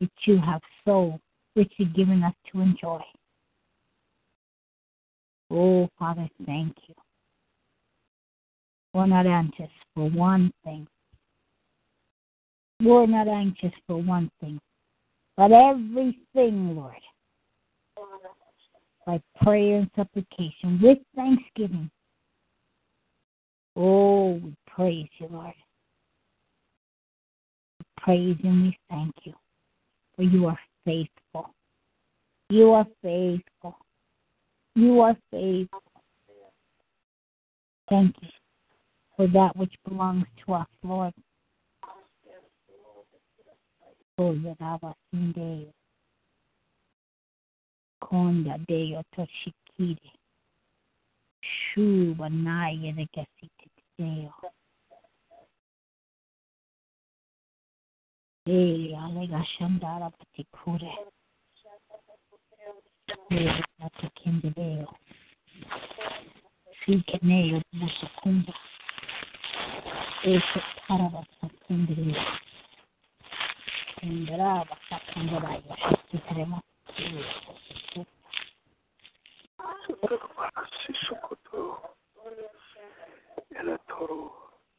that 0.00 0.10
you 0.26 0.38
have 0.38 0.60
so 0.84 1.18
richly 1.56 1.86
given 1.86 2.22
us 2.22 2.34
to 2.52 2.60
enjoy. 2.60 3.00
Oh, 5.50 5.88
Father, 5.98 6.28
thank 6.44 6.76
you. 6.86 6.94
We're 8.92 9.06
not 9.06 9.26
anxious 9.26 9.70
for 9.94 10.10
one 10.10 10.52
thing. 10.64 10.86
We're 12.80 13.06
not 13.06 13.26
anxious 13.26 13.72
for 13.86 14.00
one 14.00 14.30
thing, 14.40 14.60
but 15.36 15.50
everything, 15.50 16.76
Lord, 16.76 16.94
by 19.04 19.20
prayer 19.42 19.78
and 19.78 19.90
supplication 19.96 20.78
with 20.80 20.98
thanksgiving. 21.16 21.90
Oh, 23.74 24.34
we 24.34 24.54
praise 24.78 25.08
you, 25.18 25.26
Lord. 25.28 25.54
We 27.80 27.84
praise 28.00 28.36
and 28.44 28.62
we 28.62 28.78
thank 28.88 29.12
you, 29.24 29.32
for 30.14 30.22
you 30.22 30.46
are 30.46 30.58
faithful. 30.84 31.52
You 32.48 32.70
are 32.70 32.86
faithful. 33.02 33.76
You 34.76 35.00
are 35.00 35.16
faithful. 35.32 35.82
Thank 37.90 38.14
you 38.22 38.28
for 39.16 39.26
that 39.26 39.56
which 39.56 39.74
belongs 39.88 40.26
to 40.46 40.54
us, 40.54 40.66
Lord. 40.84 41.12
Ega 59.28 59.44
Shandara 59.44 60.10
Patikure. 60.10 60.90
Patikindeo. 63.78 64.88
Basakunda 74.64 75.38
Vaya. 75.40 75.76
Y 76.10 76.18
tenemos. 76.18 76.62
Sisukutu. 80.86 81.76
Ela 83.50 83.76
toru. 83.88 84.32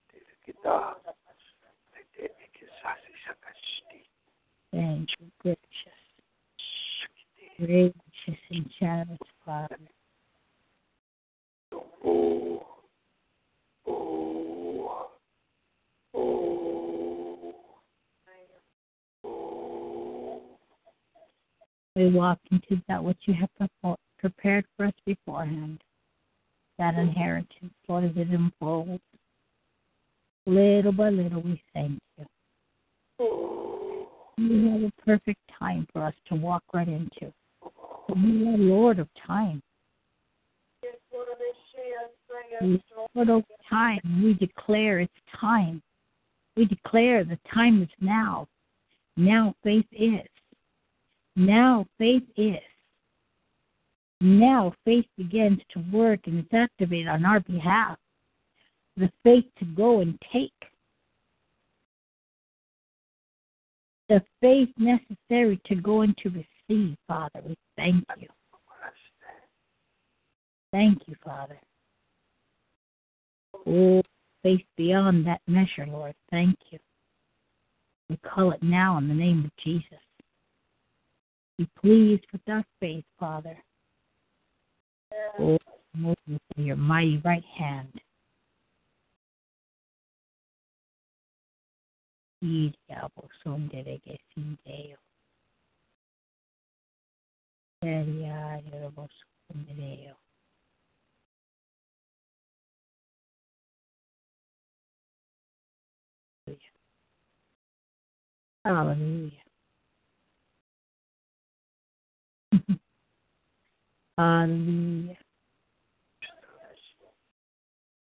Tirikitaa. 0.09 0.95
Thank 4.71 5.09
you, 5.19 5.31
gracious, 5.41 5.59
gracious 7.57 8.39
and 8.51 8.69
generous 8.79 9.17
Father. 9.43 9.77
Oh, 11.73 11.85
oh, 12.05 12.65
oh, 13.87 15.09
oh. 16.13 16.59
We 21.95 22.11
walk 22.11 22.39
into 22.51 22.81
that 22.87 23.03
which 23.03 23.17
you 23.25 23.33
have 23.33 23.49
prepared 24.19 24.65
for 24.77 24.85
us 24.85 24.93
beforehand. 25.05 25.81
That 26.77 26.95
inheritance, 26.95 27.73
Lord, 27.87 28.05
as 28.05 28.11
it 28.15 28.29
unfolds. 28.29 29.01
Little 30.45 30.93
by 30.93 31.09
little, 31.09 31.41
we 31.41 31.61
thank 31.73 31.99
you. 32.17 32.25
You 34.39 34.71
have 34.71 34.83
a 34.83 35.01
perfect 35.05 35.41
time 35.59 35.85
for 35.91 36.01
us 36.05 36.13
to 36.29 36.35
walk 36.35 36.63
right 36.73 36.87
into. 36.87 37.33
You 38.15 38.49
are 38.49 38.57
Lord 38.57 38.99
of 38.99 39.09
time. 39.27 39.61
Lord 43.13 43.29
of 43.29 43.43
time. 43.69 43.99
We 44.23 44.33
declare 44.35 45.01
it's 45.01 45.11
time. 45.39 45.81
We 46.55 46.65
declare 46.65 47.25
the 47.25 47.37
time 47.53 47.81
is 47.81 47.89
now. 47.99 48.47
Now 49.17 49.55
faith 49.61 49.85
is. 49.91 50.25
Now 51.35 51.85
faith 51.97 52.23
is. 52.37 52.59
Now 54.21 54.73
faith 54.85 55.05
begins 55.17 55.59
to 55.73 55.83
work 55.91 56.21
and 56.27 56.39
is 56.39 56.53
activated 56.53 57.09
on 57.09 57.25
our 57.25 57.41
behalf. 57.41 57.97
The 58.95 59.11
faith 59.21 59.45
to 59.59 59.65
go 59.65 59.99
and 59.99 60.17
take. 60.31 60.53
The 64.09 64.23
faith 64.41 64.69
necessary 64.77 65.61
to 65.67 65.75
go 65.75 66.01
and 66.01 66.17
to 66.17 66.29
receive, 66.29 66.97
Father. 67.07 67.41
We 67.45 67.55
thank 67.77 68.03
you. 68.17 68.27
Thank 70.71 70.99
you, 71.07 71.15
Father. 71.23 71.59
Oh, 73.67 74.01
faith 74.43 74.65
beyond 74.77 75.27
that 75.27 75.41
measure, 75.47 75.85
Lord. 75.87 76.15
Thank 76.31 76.57
you. 76.71 76.79
We 78.09 78.17
call 78.17 78.51
it 78.51 78.63
now 78.63 78.97
in 78.97 79.07
the 79.07 79.13
name 79.13 79.45
of 79.45 79.51
Jesus. 79.63 79.99
Be 81.59 81.69
pleased 81.79 82.25
with 82.31 82.41
our 82.47 82.63
faith, 82.79 83.05
Father. 83.19 83.57
Oh, 85.39 85.57
move 85.95 86.15
with 86.27 86.39
your 86.55 86.75
mighty 86.75 87.21
right 87.23 87.43
hand. 87.57 87.89
Iriabo 92.41 93.29
sonderege 93.43 94.19
sindeo. 94.33 94.97
Eriabo 97.83 99.07
sondereo. 99.47 100.15
Hallelujah. 108.65 109.43
Hallelujah. 114.17 115.17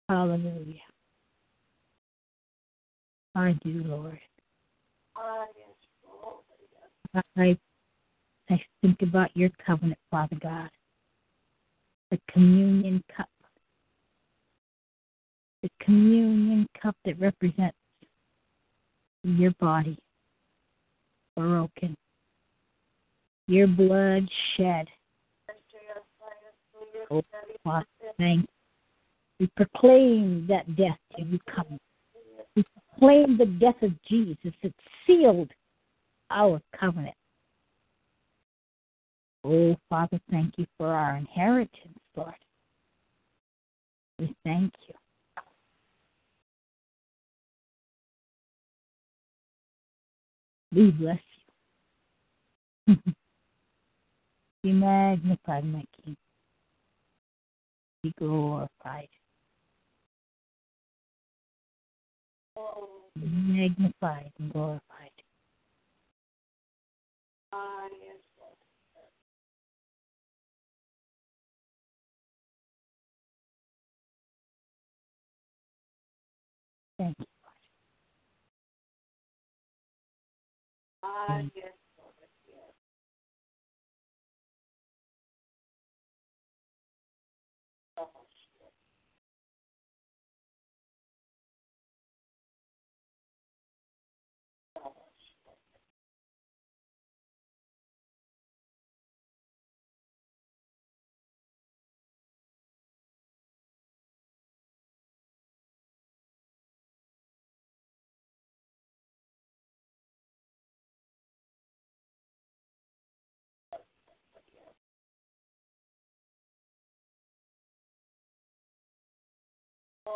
Hallelujah. 0.10 0.91
I 3.36 3.54
do, 3.64 3.84
Lord. 3.86 4.20
I, 5.16 5.46
I 8.50 8.62
think 8.82 9.02
about 9.02 9.36
your 9.36 9.50
covenant, 9.66 10.00
Father 10.10 10.38
God. 10.42 10.70
The 12.10 12.20
communion 12.32 13.04
cup. 13.16 13.30
The 15.64 15.70
communion 15.82 16.68
cup 16.82 16.96
that 17.06 17.20
represents 17.20 17.78
your 19.24 19.52
body 19.60 19.98
broken, 21.36 21.96
your 23.48 23.68
blood 23.68 24.28
shed. 24.56 24.88
Oh, 27.10 27.22
Father, 27.64 27.86
thank 28.18 28.42
you. 28.42 28.48
We 29.40 29.50
proclaim 29.56 30.46
that 30.50 30.76
death 30.76 30.98
to 31.18 31.24
you 31.24 31.40
come. 31.54 31.78
We 32.56 32.64
proclaim 32.90 33.38
the 33.38 33.46
death 33.46 33.82
of 33.82 33.92
Jesus 34.04 34.54
that 34.64 34.74
sealed 35.06 35.52
our 36.30 36.62
covenant. 36.78 37.16
Oh, 39.44 39.76
Father, 39.90 40.20
thank 40.30 40.58
you 40.58 40.66
for 40.78 40.88
our 40.88 41.16
inheritance, 41.16 41.98
Lord. 42.16 42.34
We 44.20 44.36
thank 44.44 44.72
you. 44.88 44.94
We 50.74 50.92
bless 50.92 51.20
you. 52.88 52.96
Be 54.64 54.72
magnified, 54.72 55.66
my 55.66 55.84
King. 56.04 56.16
Be 58.04 58.14
glorified. 58.18 59.10
magnified 63.16 64.32
and 64.40 64.54
glorified. 64.54 65.12
Ah. 67.54 67.82
Thank 76.98 77.16
you, 77.20 77.26
Lord. 77.44 77.58
Ah, 81.04 81.42
yes. 81.56 81.74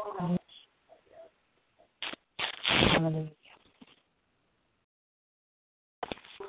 Hallelujah. 0.05 0.39
Hallelujah. 2.77 3.29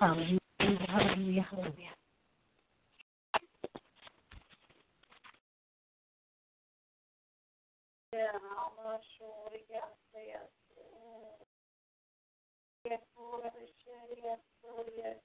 Hallelujah. 0.01 1.47
Hallelujah. 1.51 1.95
Yeah, 8.12 8.33
I'm 8.35 8.85
not 8.85 9.01
sure, 9.19 9.51
yes, 9.71 9.83
yes. 10.14 10.49
Yes, 12.85 13.01
Lord, 13.19 13.42
yes, 14.25 14.38
Lord, 14.64 14.88
yes. 14.97 15.16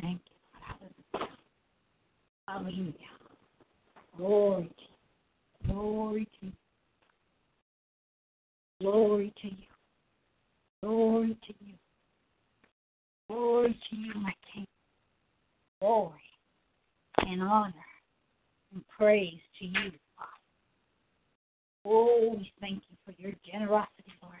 Thank 0.00 0.20
you. 0.26 0.36
Hallelujah. 2.52 2.92
Glory 4.18 4.68
to 4.76 4.84
you. 5.66 5.72
Glory 5.72 6.28
to 6.40 6.46
you. 6.46 6.52
Glory 8.82 9.32
to 9.40 9.48
you. 9.48 9.56
Glory 10.82 11.38
to 11.46 11.54
you. 11.64 11.74
Glory 13.28 13.80
to 13.88 13.96
you, 13.96 14.12
my 14.16 14.34
King. 14.52 14.66
Glory 15.80 16.20
and 17.26 17.42
honor 17.42 17.72
and 18.74 18.84
praise 18.98 19.40
to 19.58 19.64
you, 19.64 19.90
Father. 20.14 20.30
Oh, 21.86 22.34
we 22.36 22.52
thank 22.60 22.82
you 22.90 22.96
for 23.06 23.14
your 23.18 23.32
generosity, 23.50 24.12
Lord. 24.22 24.34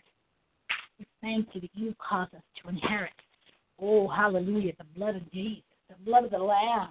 We 0.98 1.06
thank 1.22 1.48
you 1.54 1.62
that 1.62 1.70
you 1.72 1.94
cause 1.98 2.28
us 2.36 2.42
to 2.62 2.68
inherit. 2.68 3.10
Oh, 3.80 4.06
hallelujah, 4.06 4.72
the 4.76 4.98
blood 4.98 5.16
of 5.16 5.32
Jesus, 5.32 5.62
the 5.88 5.96
blood 6.04 6.24
of 6.24 6.30
the 6.30 6.38
Lamb. 6.38 6.90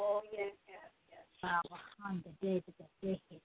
Oh, 0.00 0.22
yes, 0.32 0.54
yes, 0.68 0.92
yes. 1.10 1.26
Bahanda 1.70 2.30
David 2.40 2.74
the 2.78 2.84
Dehe 3.02 3.40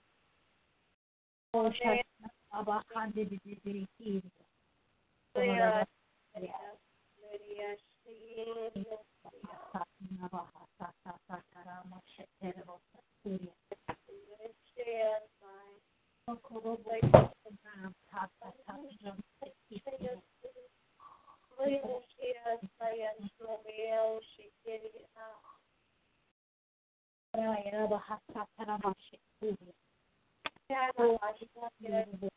Mama 1.53 1.73
unbelievable 31.91 32.30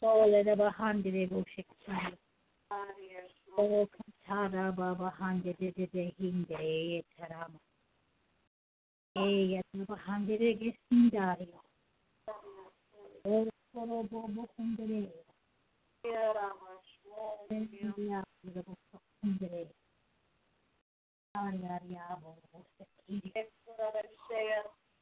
so 0.00 0.06
Yaraba, 0.26 0.72
Hundred, 0.72 1.30
Shikari. 1.56 2.16
O 3.58 3.88
Katara 4.28 4.74
Baba 4.74 5.12
Hande 5.18 5.54
de 5.58 5.70
de 5.70 5.86
Yataba 9.62 9.96
Hande 10.06 10.38
de. 10.38 10.76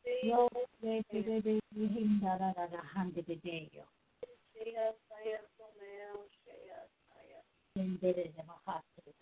Yo, 0.08 0.48
de 0.80 1.04
de 1.12 1.22
de 1.42 1.60
de 1.70 1.84
Hindara 1.86 2.52
da 2.54 2.82
Hande 2.94 3.22
de 3.22 3.36
Deo. 3.36 3.86
Sendere 7.74 8.28
de 8.32 8.42
Mahatri. 8.44 9.14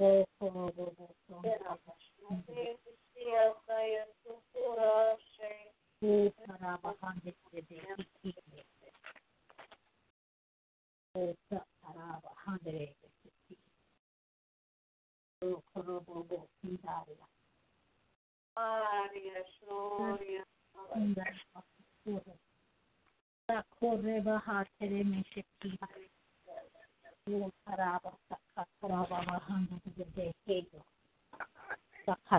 O 0.00 0.26
Koro 0.38 0.72
Bobo 0.74 1.16
O 6.02 6.32
Taraba 6.46 6.96
Hande 7.02 7.34
de 7.52 7.62
de 7.62 7.76
Hikiri. 7.96 8.66
O 11.14 11.34
Taraba 11.48 12.32
Hande 12.46 12.72
de 12.72 12.84
Hikiri. 12.86 13.07
O 15.88 16.00
Koro 16.00 16.00
Bobo 16.00 16.48
Hindaria. 16.62 17.16
Corre 23.80 24.20
bahatere 24.20 25.04
me 25.04 25.24
shakti. 25.32 25.78
O 27.30 27.50
taraba 27.64 28.12
sakha 28.28 28.66
taraba 28.80 29.24
bahanda 29.24 29.80
de 29.96 30.04
de 30.04 30.34
hedo. 30.44 30.84
Sakha 32.04 32.38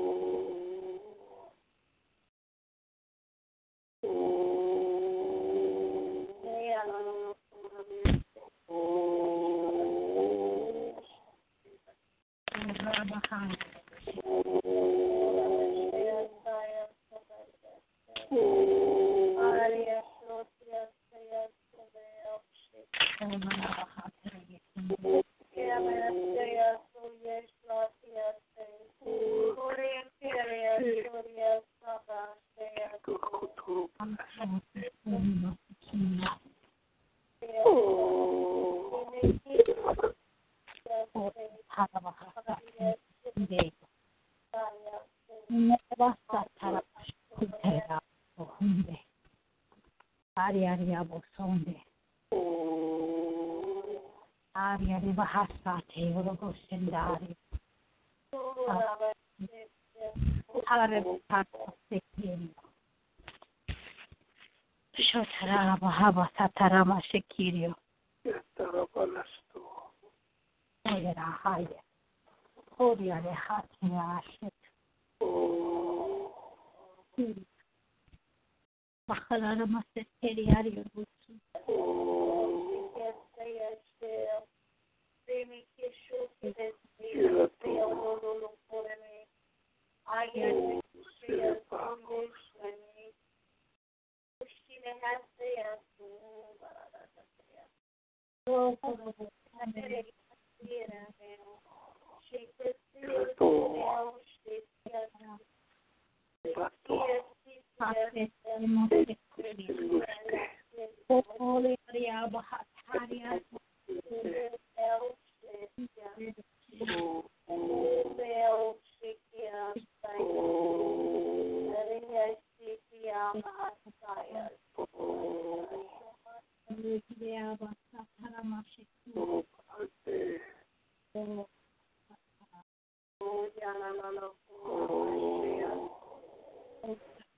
Oh. 18.31 18.88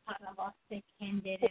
Parabaste 0.06 0.82
kendere 0.98 1.50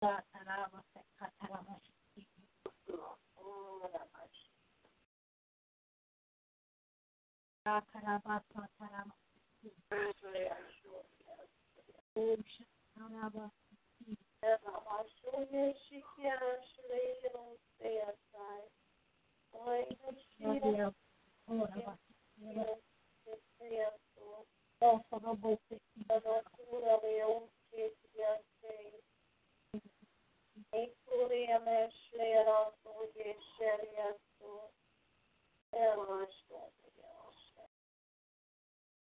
Satarabase 0.00 1.00
katarabase. 1.18 1.92
Om 12.16 12.40
Shatarabase. 12.54 13.65
Radia 20.40 20.92
Orabase. 21.48 21.98
Osorobose. 24.80 25.80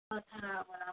Hataraba 0.10 0.84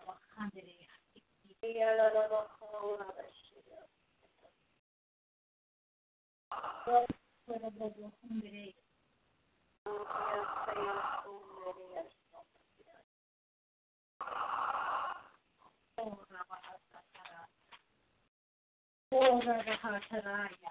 Oh, 19.13 19.41
Raba 19.43 19.75
Hataraya. 19.83 20.71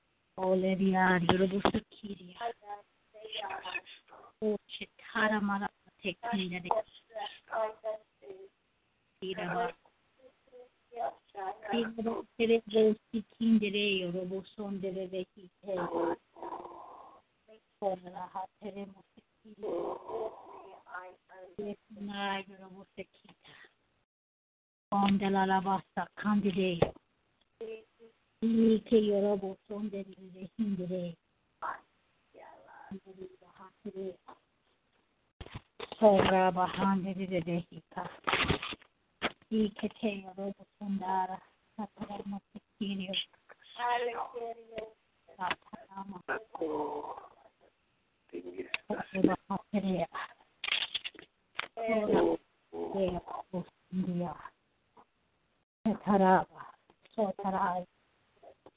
Oleria, 0.37 1.19
Ondela 24.93 25.45
Lavasa 25.45 26.07
Candide, 28.41 28.75
Ike 28.75 28.95
Yorobusondere 28.97 30.49
Hindere, 30.57 31.15
Sora 35.99 36.51
Bahandere 36.51 37.65
Hika, 37.69 38.09
Ike 39.49 39.89
Te 39.99 40.23
Yorobusondara, 40.25 41.39
Satarama 41.77 42.41
Sikirio, 42.51 43.13
Satarama, 45.37 46.21
Oh. 46.59 47.15
Ding 48.31 48.59
it. 48.59 48.69
Sora 49.13 49.35
Haterea, 49.49 50.07
Sora 57.15 57.85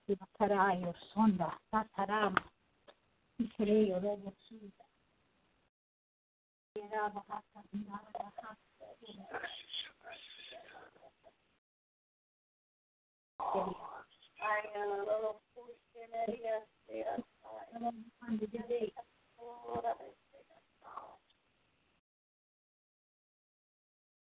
Satarai, 0.07 0.85
Sonda, 1.15 1.49
Satarama, 1.73 2.43
Isreo 3.41 3.99
Robosuda, 4.01 4.85
Yeraba 6.77 7.25
Hatanara, 7.29 8.25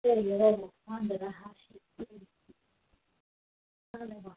Robo 0.04 0.72
Sandra 0.86 1.30
Hashi, 1.32 1.80
Saleva 3.90 4.36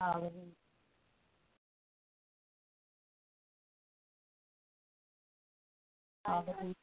Hallelujah. 0.00 0.30
Hallelujah. 6.24 6.74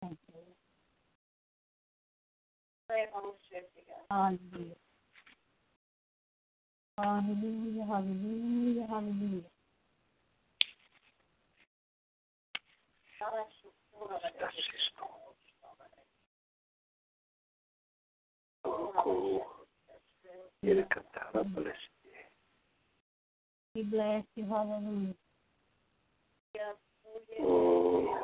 Thank 0.00 0.18
you. 0.28 0.40
Same 2.88 3.08
old 3.14 3.34
trick 3.48 3.68
again. 3.76 4.04
Hallelujah. 4.10 4.76
Hallelujah, 6.98 7.84
hallelujah, 7.86 8.86
hallelujah. 8.86 9.42
Quiere 13.18 13.46
a 21.34 21.44
Palestina. 21.44 21.74
We 23.74 23.82
bless 23.82 24.24
you, 24.36 24.44
hallelujah. 24.46 25.14
Oh, 27.40 28.18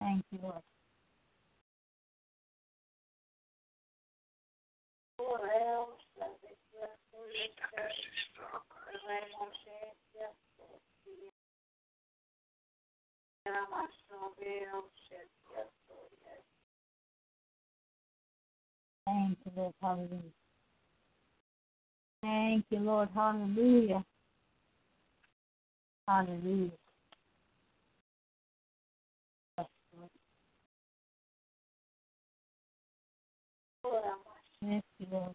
Thank 0.00 0.24
you, 0.32 0.38
Lord. 0.42 0.62
Thank 19.06 19.38
you, 19.44 19.52
Lord, 19.56 19.74
hallelujah. 19.82 20.32
Thank 22.22 22.64
you, 22.70 22.78
Lord, 22.80 23.08
hallelujah. 23.14 24.04
Hallelujah. 26.08 26.70
Yes, 34.62 34.82
Lord. 35.12 35.34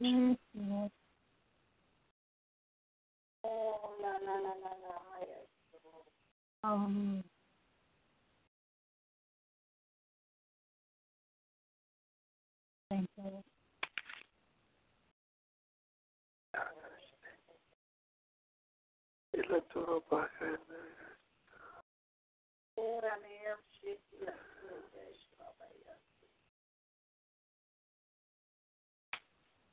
oh, 0.00 0.36
stop. 0.54 0.90
Stop. 6.62 6.72
Um, 6.72 7.24
thank 12.90 13.08
you, 13.16 13.24
Lord. 13.24 13.44
Yes, 19.34 19.44
Lord. 24.20 24.47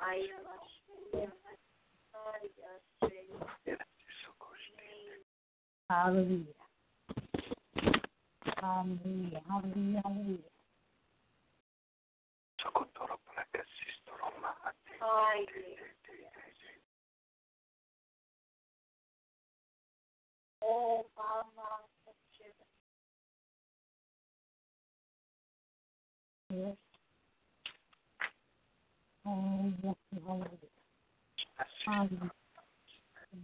Hallelujah. 0.00 1.32
Hallelujah. 5.90 6.46
Hallelujah. 8.60 9.42
Hallelujah. 9.48 10.02
Hallelujah. 10.02 10.38
Sokotoro 12.60 13.18
para 13.26 13.44
que 13.52 13.62
sistoro 13.78 14.32
mahati. 14.40 14.92
Oh, 20.62 21.06
mama, 21.16 21.80
Yes. 26.50 26.76
Oh, 29.26 29.72
yes. 29.82 30.13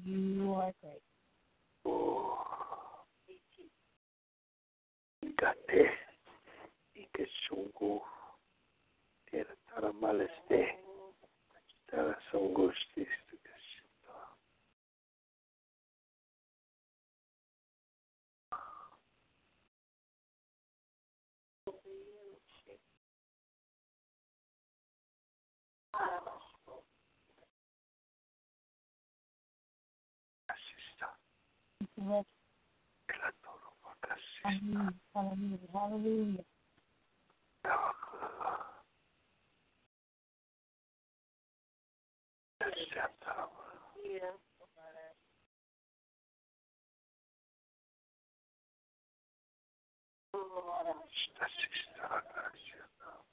You 0.05 0.55
are 0.55 0.72
great. 0.81 1.03
Oh. 1.85 2.20
Maleste. 10.01 10.78
Tara 11.91 12.16
sungu 12.31 12.72
stistu 12.72 13.30
kasindo. 13.30 13.30
Makasista. 33.84 34.92
Hallelujah. 35.14 35.14
Hallelujah. 35.14 35.72
Hallelujah. 35.72 36.44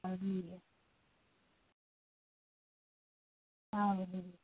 Hallelujah. 0.04 0.62
Hallelujah. 3.74 4.37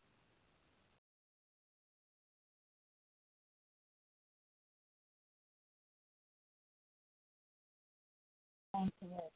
Thank 8.74 8.91
you, 9.01 9.09
Lord. 9.09 9.32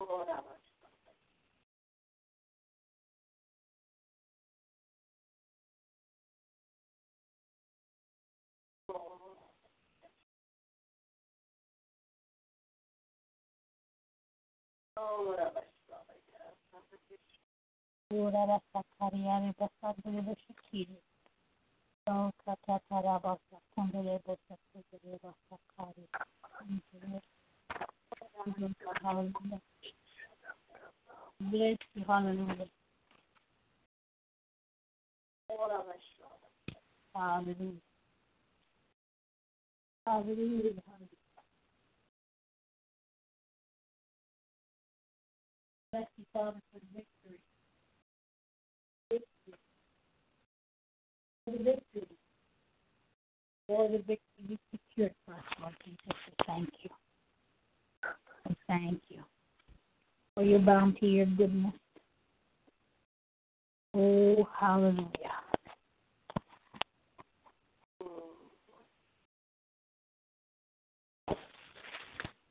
Lord, 0.00 0.28
I 0.28 0.40
tara 22.88 23.18
basa 23.18 23.56
kundele 23.74 24.20
basa 24.26 24.56
kundele 24.72 25.18
basa 25.22 25.56
kari. 25.76 26.08
Hallelujah. 29.02 29.60
Bless 31.40 31.78
you, 31.94 32.04
hallelujah. 32.06 32.68
Hallelujah. 37.14 37.80
Hallelujah. 40.06 41.13
Bless 45.94 46.08
you, 46.18 46.24
Father, 46.32 46.56
for 46.72 46.80
the 46.80 46.86
victory. 46.92 47.38
Victory. 49.08 49.58
For 51.44 51.52
the 51.52 51.58
victory. 51.62 52.16
For 53.68 53.88
the 53.88 53.98
victory 53.98 54.18
you 54.48 54.58
secured 54.72 55.14
for 55.24 55.34
us, 55.34 55.44
Lord 55.60 55.74
Jesus. 55.84 56.00
We 56.08 56.44
thank 56.48 56.68
you. 56.82 56.90
We 58.48 58.56
thank 58.66 59.02
you 59.08 59.20
for 60.34 60.42
your 60.42 60.58
bounty, 60.58 61.06
your 61.06 61.26
goodness. 61.26 61.74
Oh, 63.94 64.48
hallelujah. 64.58 65.06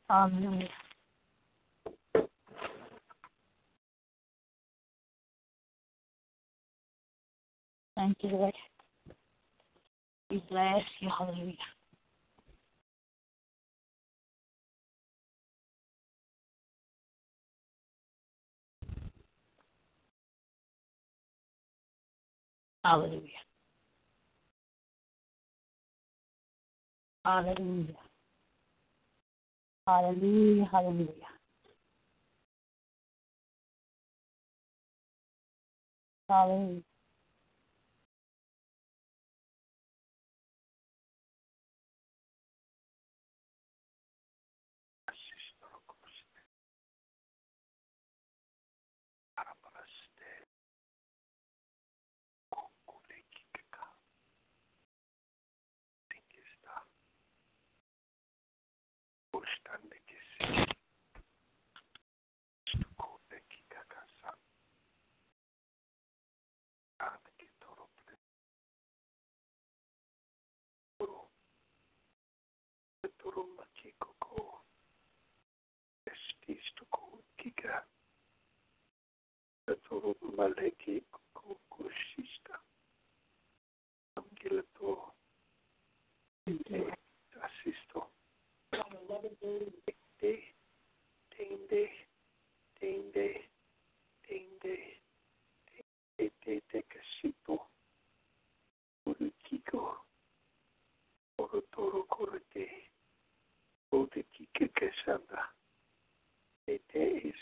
Hallelujah. 0.09 0.69
Thank 7.95 8.17
you, 8.21 8.29
Lord. 8.29 8.53
We 10.29 10.43
bless 10.49 10.81
you. 10.99 11.09
Hallelujah. 11.15 11.53
Hallelujah. 22.83 23.21
Hallelujah. 27.25 27.95
Hallelujah. 29.87 30.69
Hallelujah. 30.71 31.13
Hallelujah. 36.29 36.92
Maleki 80.37 81.01
kukushista 81.33 82.59
Angilato 84.15 85.13
Asisto 87.41 88.11
Dende 88.71 90.53
Dende 91.31 91.89
Dende 92.79 93.49
Dende 94.27 95.01
Dende 96.17 96.61
Decasito 96.71 97.67
Urikiko 99.05 100.05
Orotoro 101.39 102.03
Corte 102.03 102.89
Odekike 103.91 104.67
Kesanda 104.67 105.49
Ete 106.67 107.33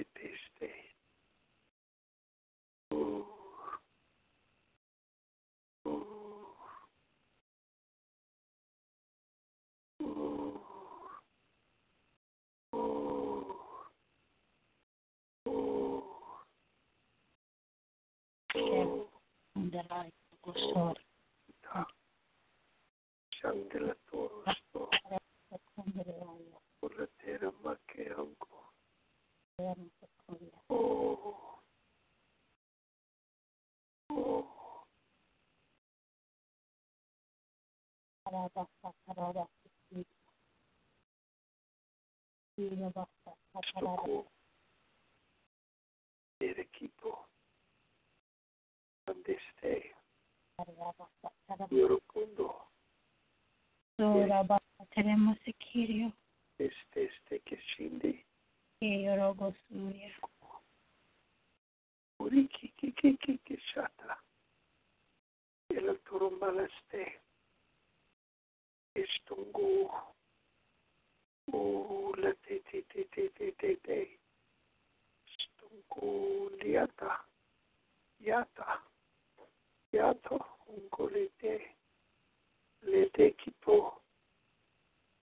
Utete 0.00 0.70
Oh 2.90 3.26
Oh 5.84 6.56
Oh 10.00 10.60
Oh 12.72 13.40
Oh 15.46 15.92
Oh 18.56 19.08
Underline. 19.54 20.12
Glory. 20.42 20.94
Shangela 23.30 23.94
Torosto 24.10 24.88
Uratera 26.82 27.52
Makeango 27.62 28.72
Oh 29.49 29.49
Oh 29.49 29.49
Stoko 29.49 29.49
del 46.38 46.58
equipo 46.58 47.26
esté 49.26 49.94
este 56.58 57.04
este 57.04 57.40
que 57.40 57.56
shindi 57.56 58.29
Eyorogo 58.82 59.52
suya. 59.68 60.10
Uriki 62.18 62.68
kiki 62.78 63.16
kiki 63.16 63.56
shata. 63.68 64.16
El 65.68 65.98
Turumbalaste 66.04 67.20
Estungu 68.94 69.90
O 71.52 72.14
la 72.16 72.32
te 72.42 72.60
te 72.60 72.82
te 72.88 73.04
te 73.04 73.28
te 73.36 73.52
te 73.52 73.76
te. 73.76 74.18
Stungu 75.28 76.50
liata. 76.62 77.24
Yata. 78.18 78.82
Yato. 79.92 80.38
Ungolete 80.66 81.76
Lete 82.82 83.34
kipo. 83.36 84.00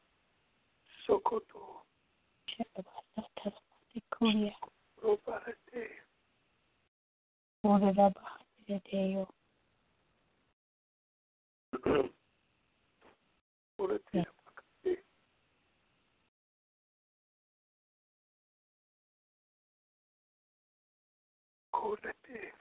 Robarate. 5.02 5.84
Ore 7.62 7.80
Rabba, 7.80 8.14
the 8.68 8.80
Deo, 8.90 9.28
Urate. 13.80 14.26
Korete. 21.74 22.52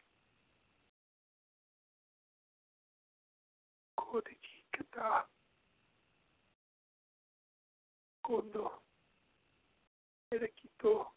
Koreki 8.27 8.51
kata. 8.51 8.61
Kondo. 8.61 8.71
Erekito. 10.33 11.07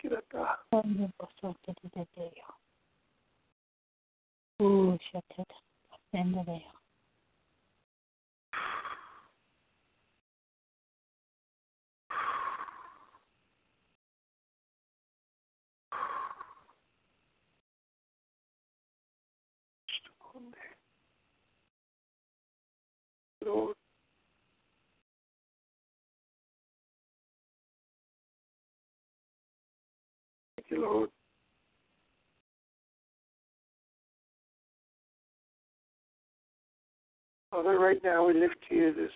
Kirata. 0.00 0.58
Ore 0.72 1.10
Bosa, 1.18 1.54
the 1.66 2.06
Deo. 2.16 2.56
Shatat, 4.98 5.50
and 6.14 6.34
the 6.34 6.42
Deo. 6.44 6.72
Stunde. 20.32 20.56
Lord. 23.44 23.77
You, 30.78 30.84
Lord. 30.84 31.10
Father, 37.50 37.78
right 37.78 37.98
now 38.04 38.26
we 38.26 38.34
lift 38.34 38.56
to 38.68 38.74
you 38.74 38.94
this 38.94 39.10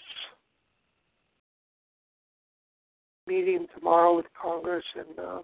meeting 3.27 3.67
tomorrow 3.75 4.17
with 4.17 4.27
Congress 4.41 4.85
and 4.97 5.19
uh, 5.19 5.39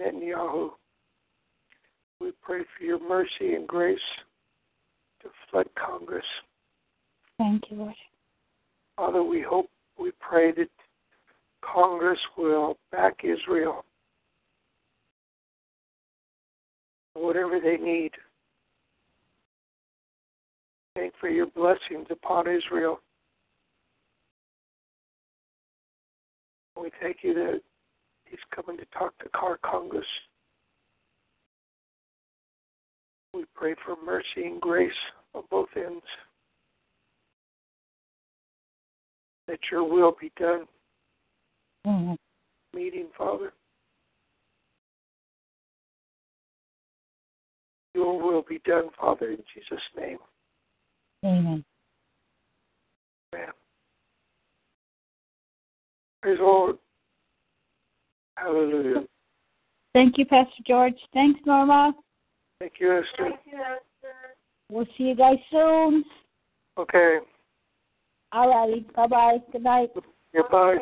Netanyahu. 0.00 0.70
We 2.20 2.32
pray 2.42 2.62
for 2.76 2.84
your 2.84 2.98
mercy 3.06 3.54
and 3.54 3.68
grace 3.68 3.98
to 5.22 5.28
flood 5.50 5.66
Congress. 5.76 6.24
Thank 7.38 7.64
you, 7.70 7.76
Lord. 7.76 7.94
Father, 8.96 9.22
we 9.22 9.42
hope, 9.42 9.68
we 10.00 10.10
pray 10.20 10.52
that 10.52 10.70
Congress 11.62 12.18
will 12.38 12.78
back 12.90 13.20
Israel. 13.22 13.84
Whatever 17.16 17.58
they 17.60 17.78
need. 17.78 18.10
Thank 20.94 21.14
for 21.18 21.30
your 21.30 21.46
blessings 21.46 22.06
upon 22.10 22.46
Israel. 22.46 23.00
We 26.78 26.90
thank 27.00 27.18
you 27.22 27.32
that 27.34 27.62
he's 28.26 28.38
coming 28.54 28.76
to 28.78 28.84
talk 28.96 29.16
to 29.18 29.30
car 29.30 29.58
Congress. 29.64 30.04
We 33.32 33.44
pray 33.54 33.74
for 33.84 33.96
mercy 34.04 34.44
and 34.44 34.60
grace 34.60 34.92
on 35.34 35.44
both 35.50 35.68
ends. 35.74 36.04
That 39.48 39.58
your 39.70 39.84
will 39.84 40.16
be 40.20 40.32
done. 40.36 40.66
Mhm. 41.86 42.18
Meeting, 42.74 43.08
Father. 43.16 43.54
Your 47.96 48.22
will 48.22 48.44
be 48.46 48.60
done, 48.66 48.90
Father, 49.00 49.30
in 49.30 49.38
Jesus' 49.54 49.82
name. 49.96 50.18
Amen. 51.24 51.64
Amen. 53.34 53.48
Praise 56.20 56.36
the 56.36 56.44
Lord. 56.44 56.76
Hallelujah. 58.36 59.06
Thank 59.94 60.18
you, 60.18 60.26
Pastor 60.26 60.62
George. 60.66 60.98
Thanks, 61.14 61.40
Norma. 61.46 61.94
Thank 62.60 62.74
you, 62.80 62.98
Esther. 62.98 63.30
Thank 63.30 63.40
you, 63.46 63.58
Esther. 63.58 64.36
We'll 64.70 64.86
see 64.98 65.04
you 65.04 65.16
guys 65.16 65.38
soon. 65.50 66.04
Okay. 66.76 67.20
All 68.32 68.50
righty. 68.50 68.84
Bye 68.94 69.06
bye. 69.06 69.38
Good 69.52 69.62
night. 69.62 69.88
Goodbye. 70.34 70.76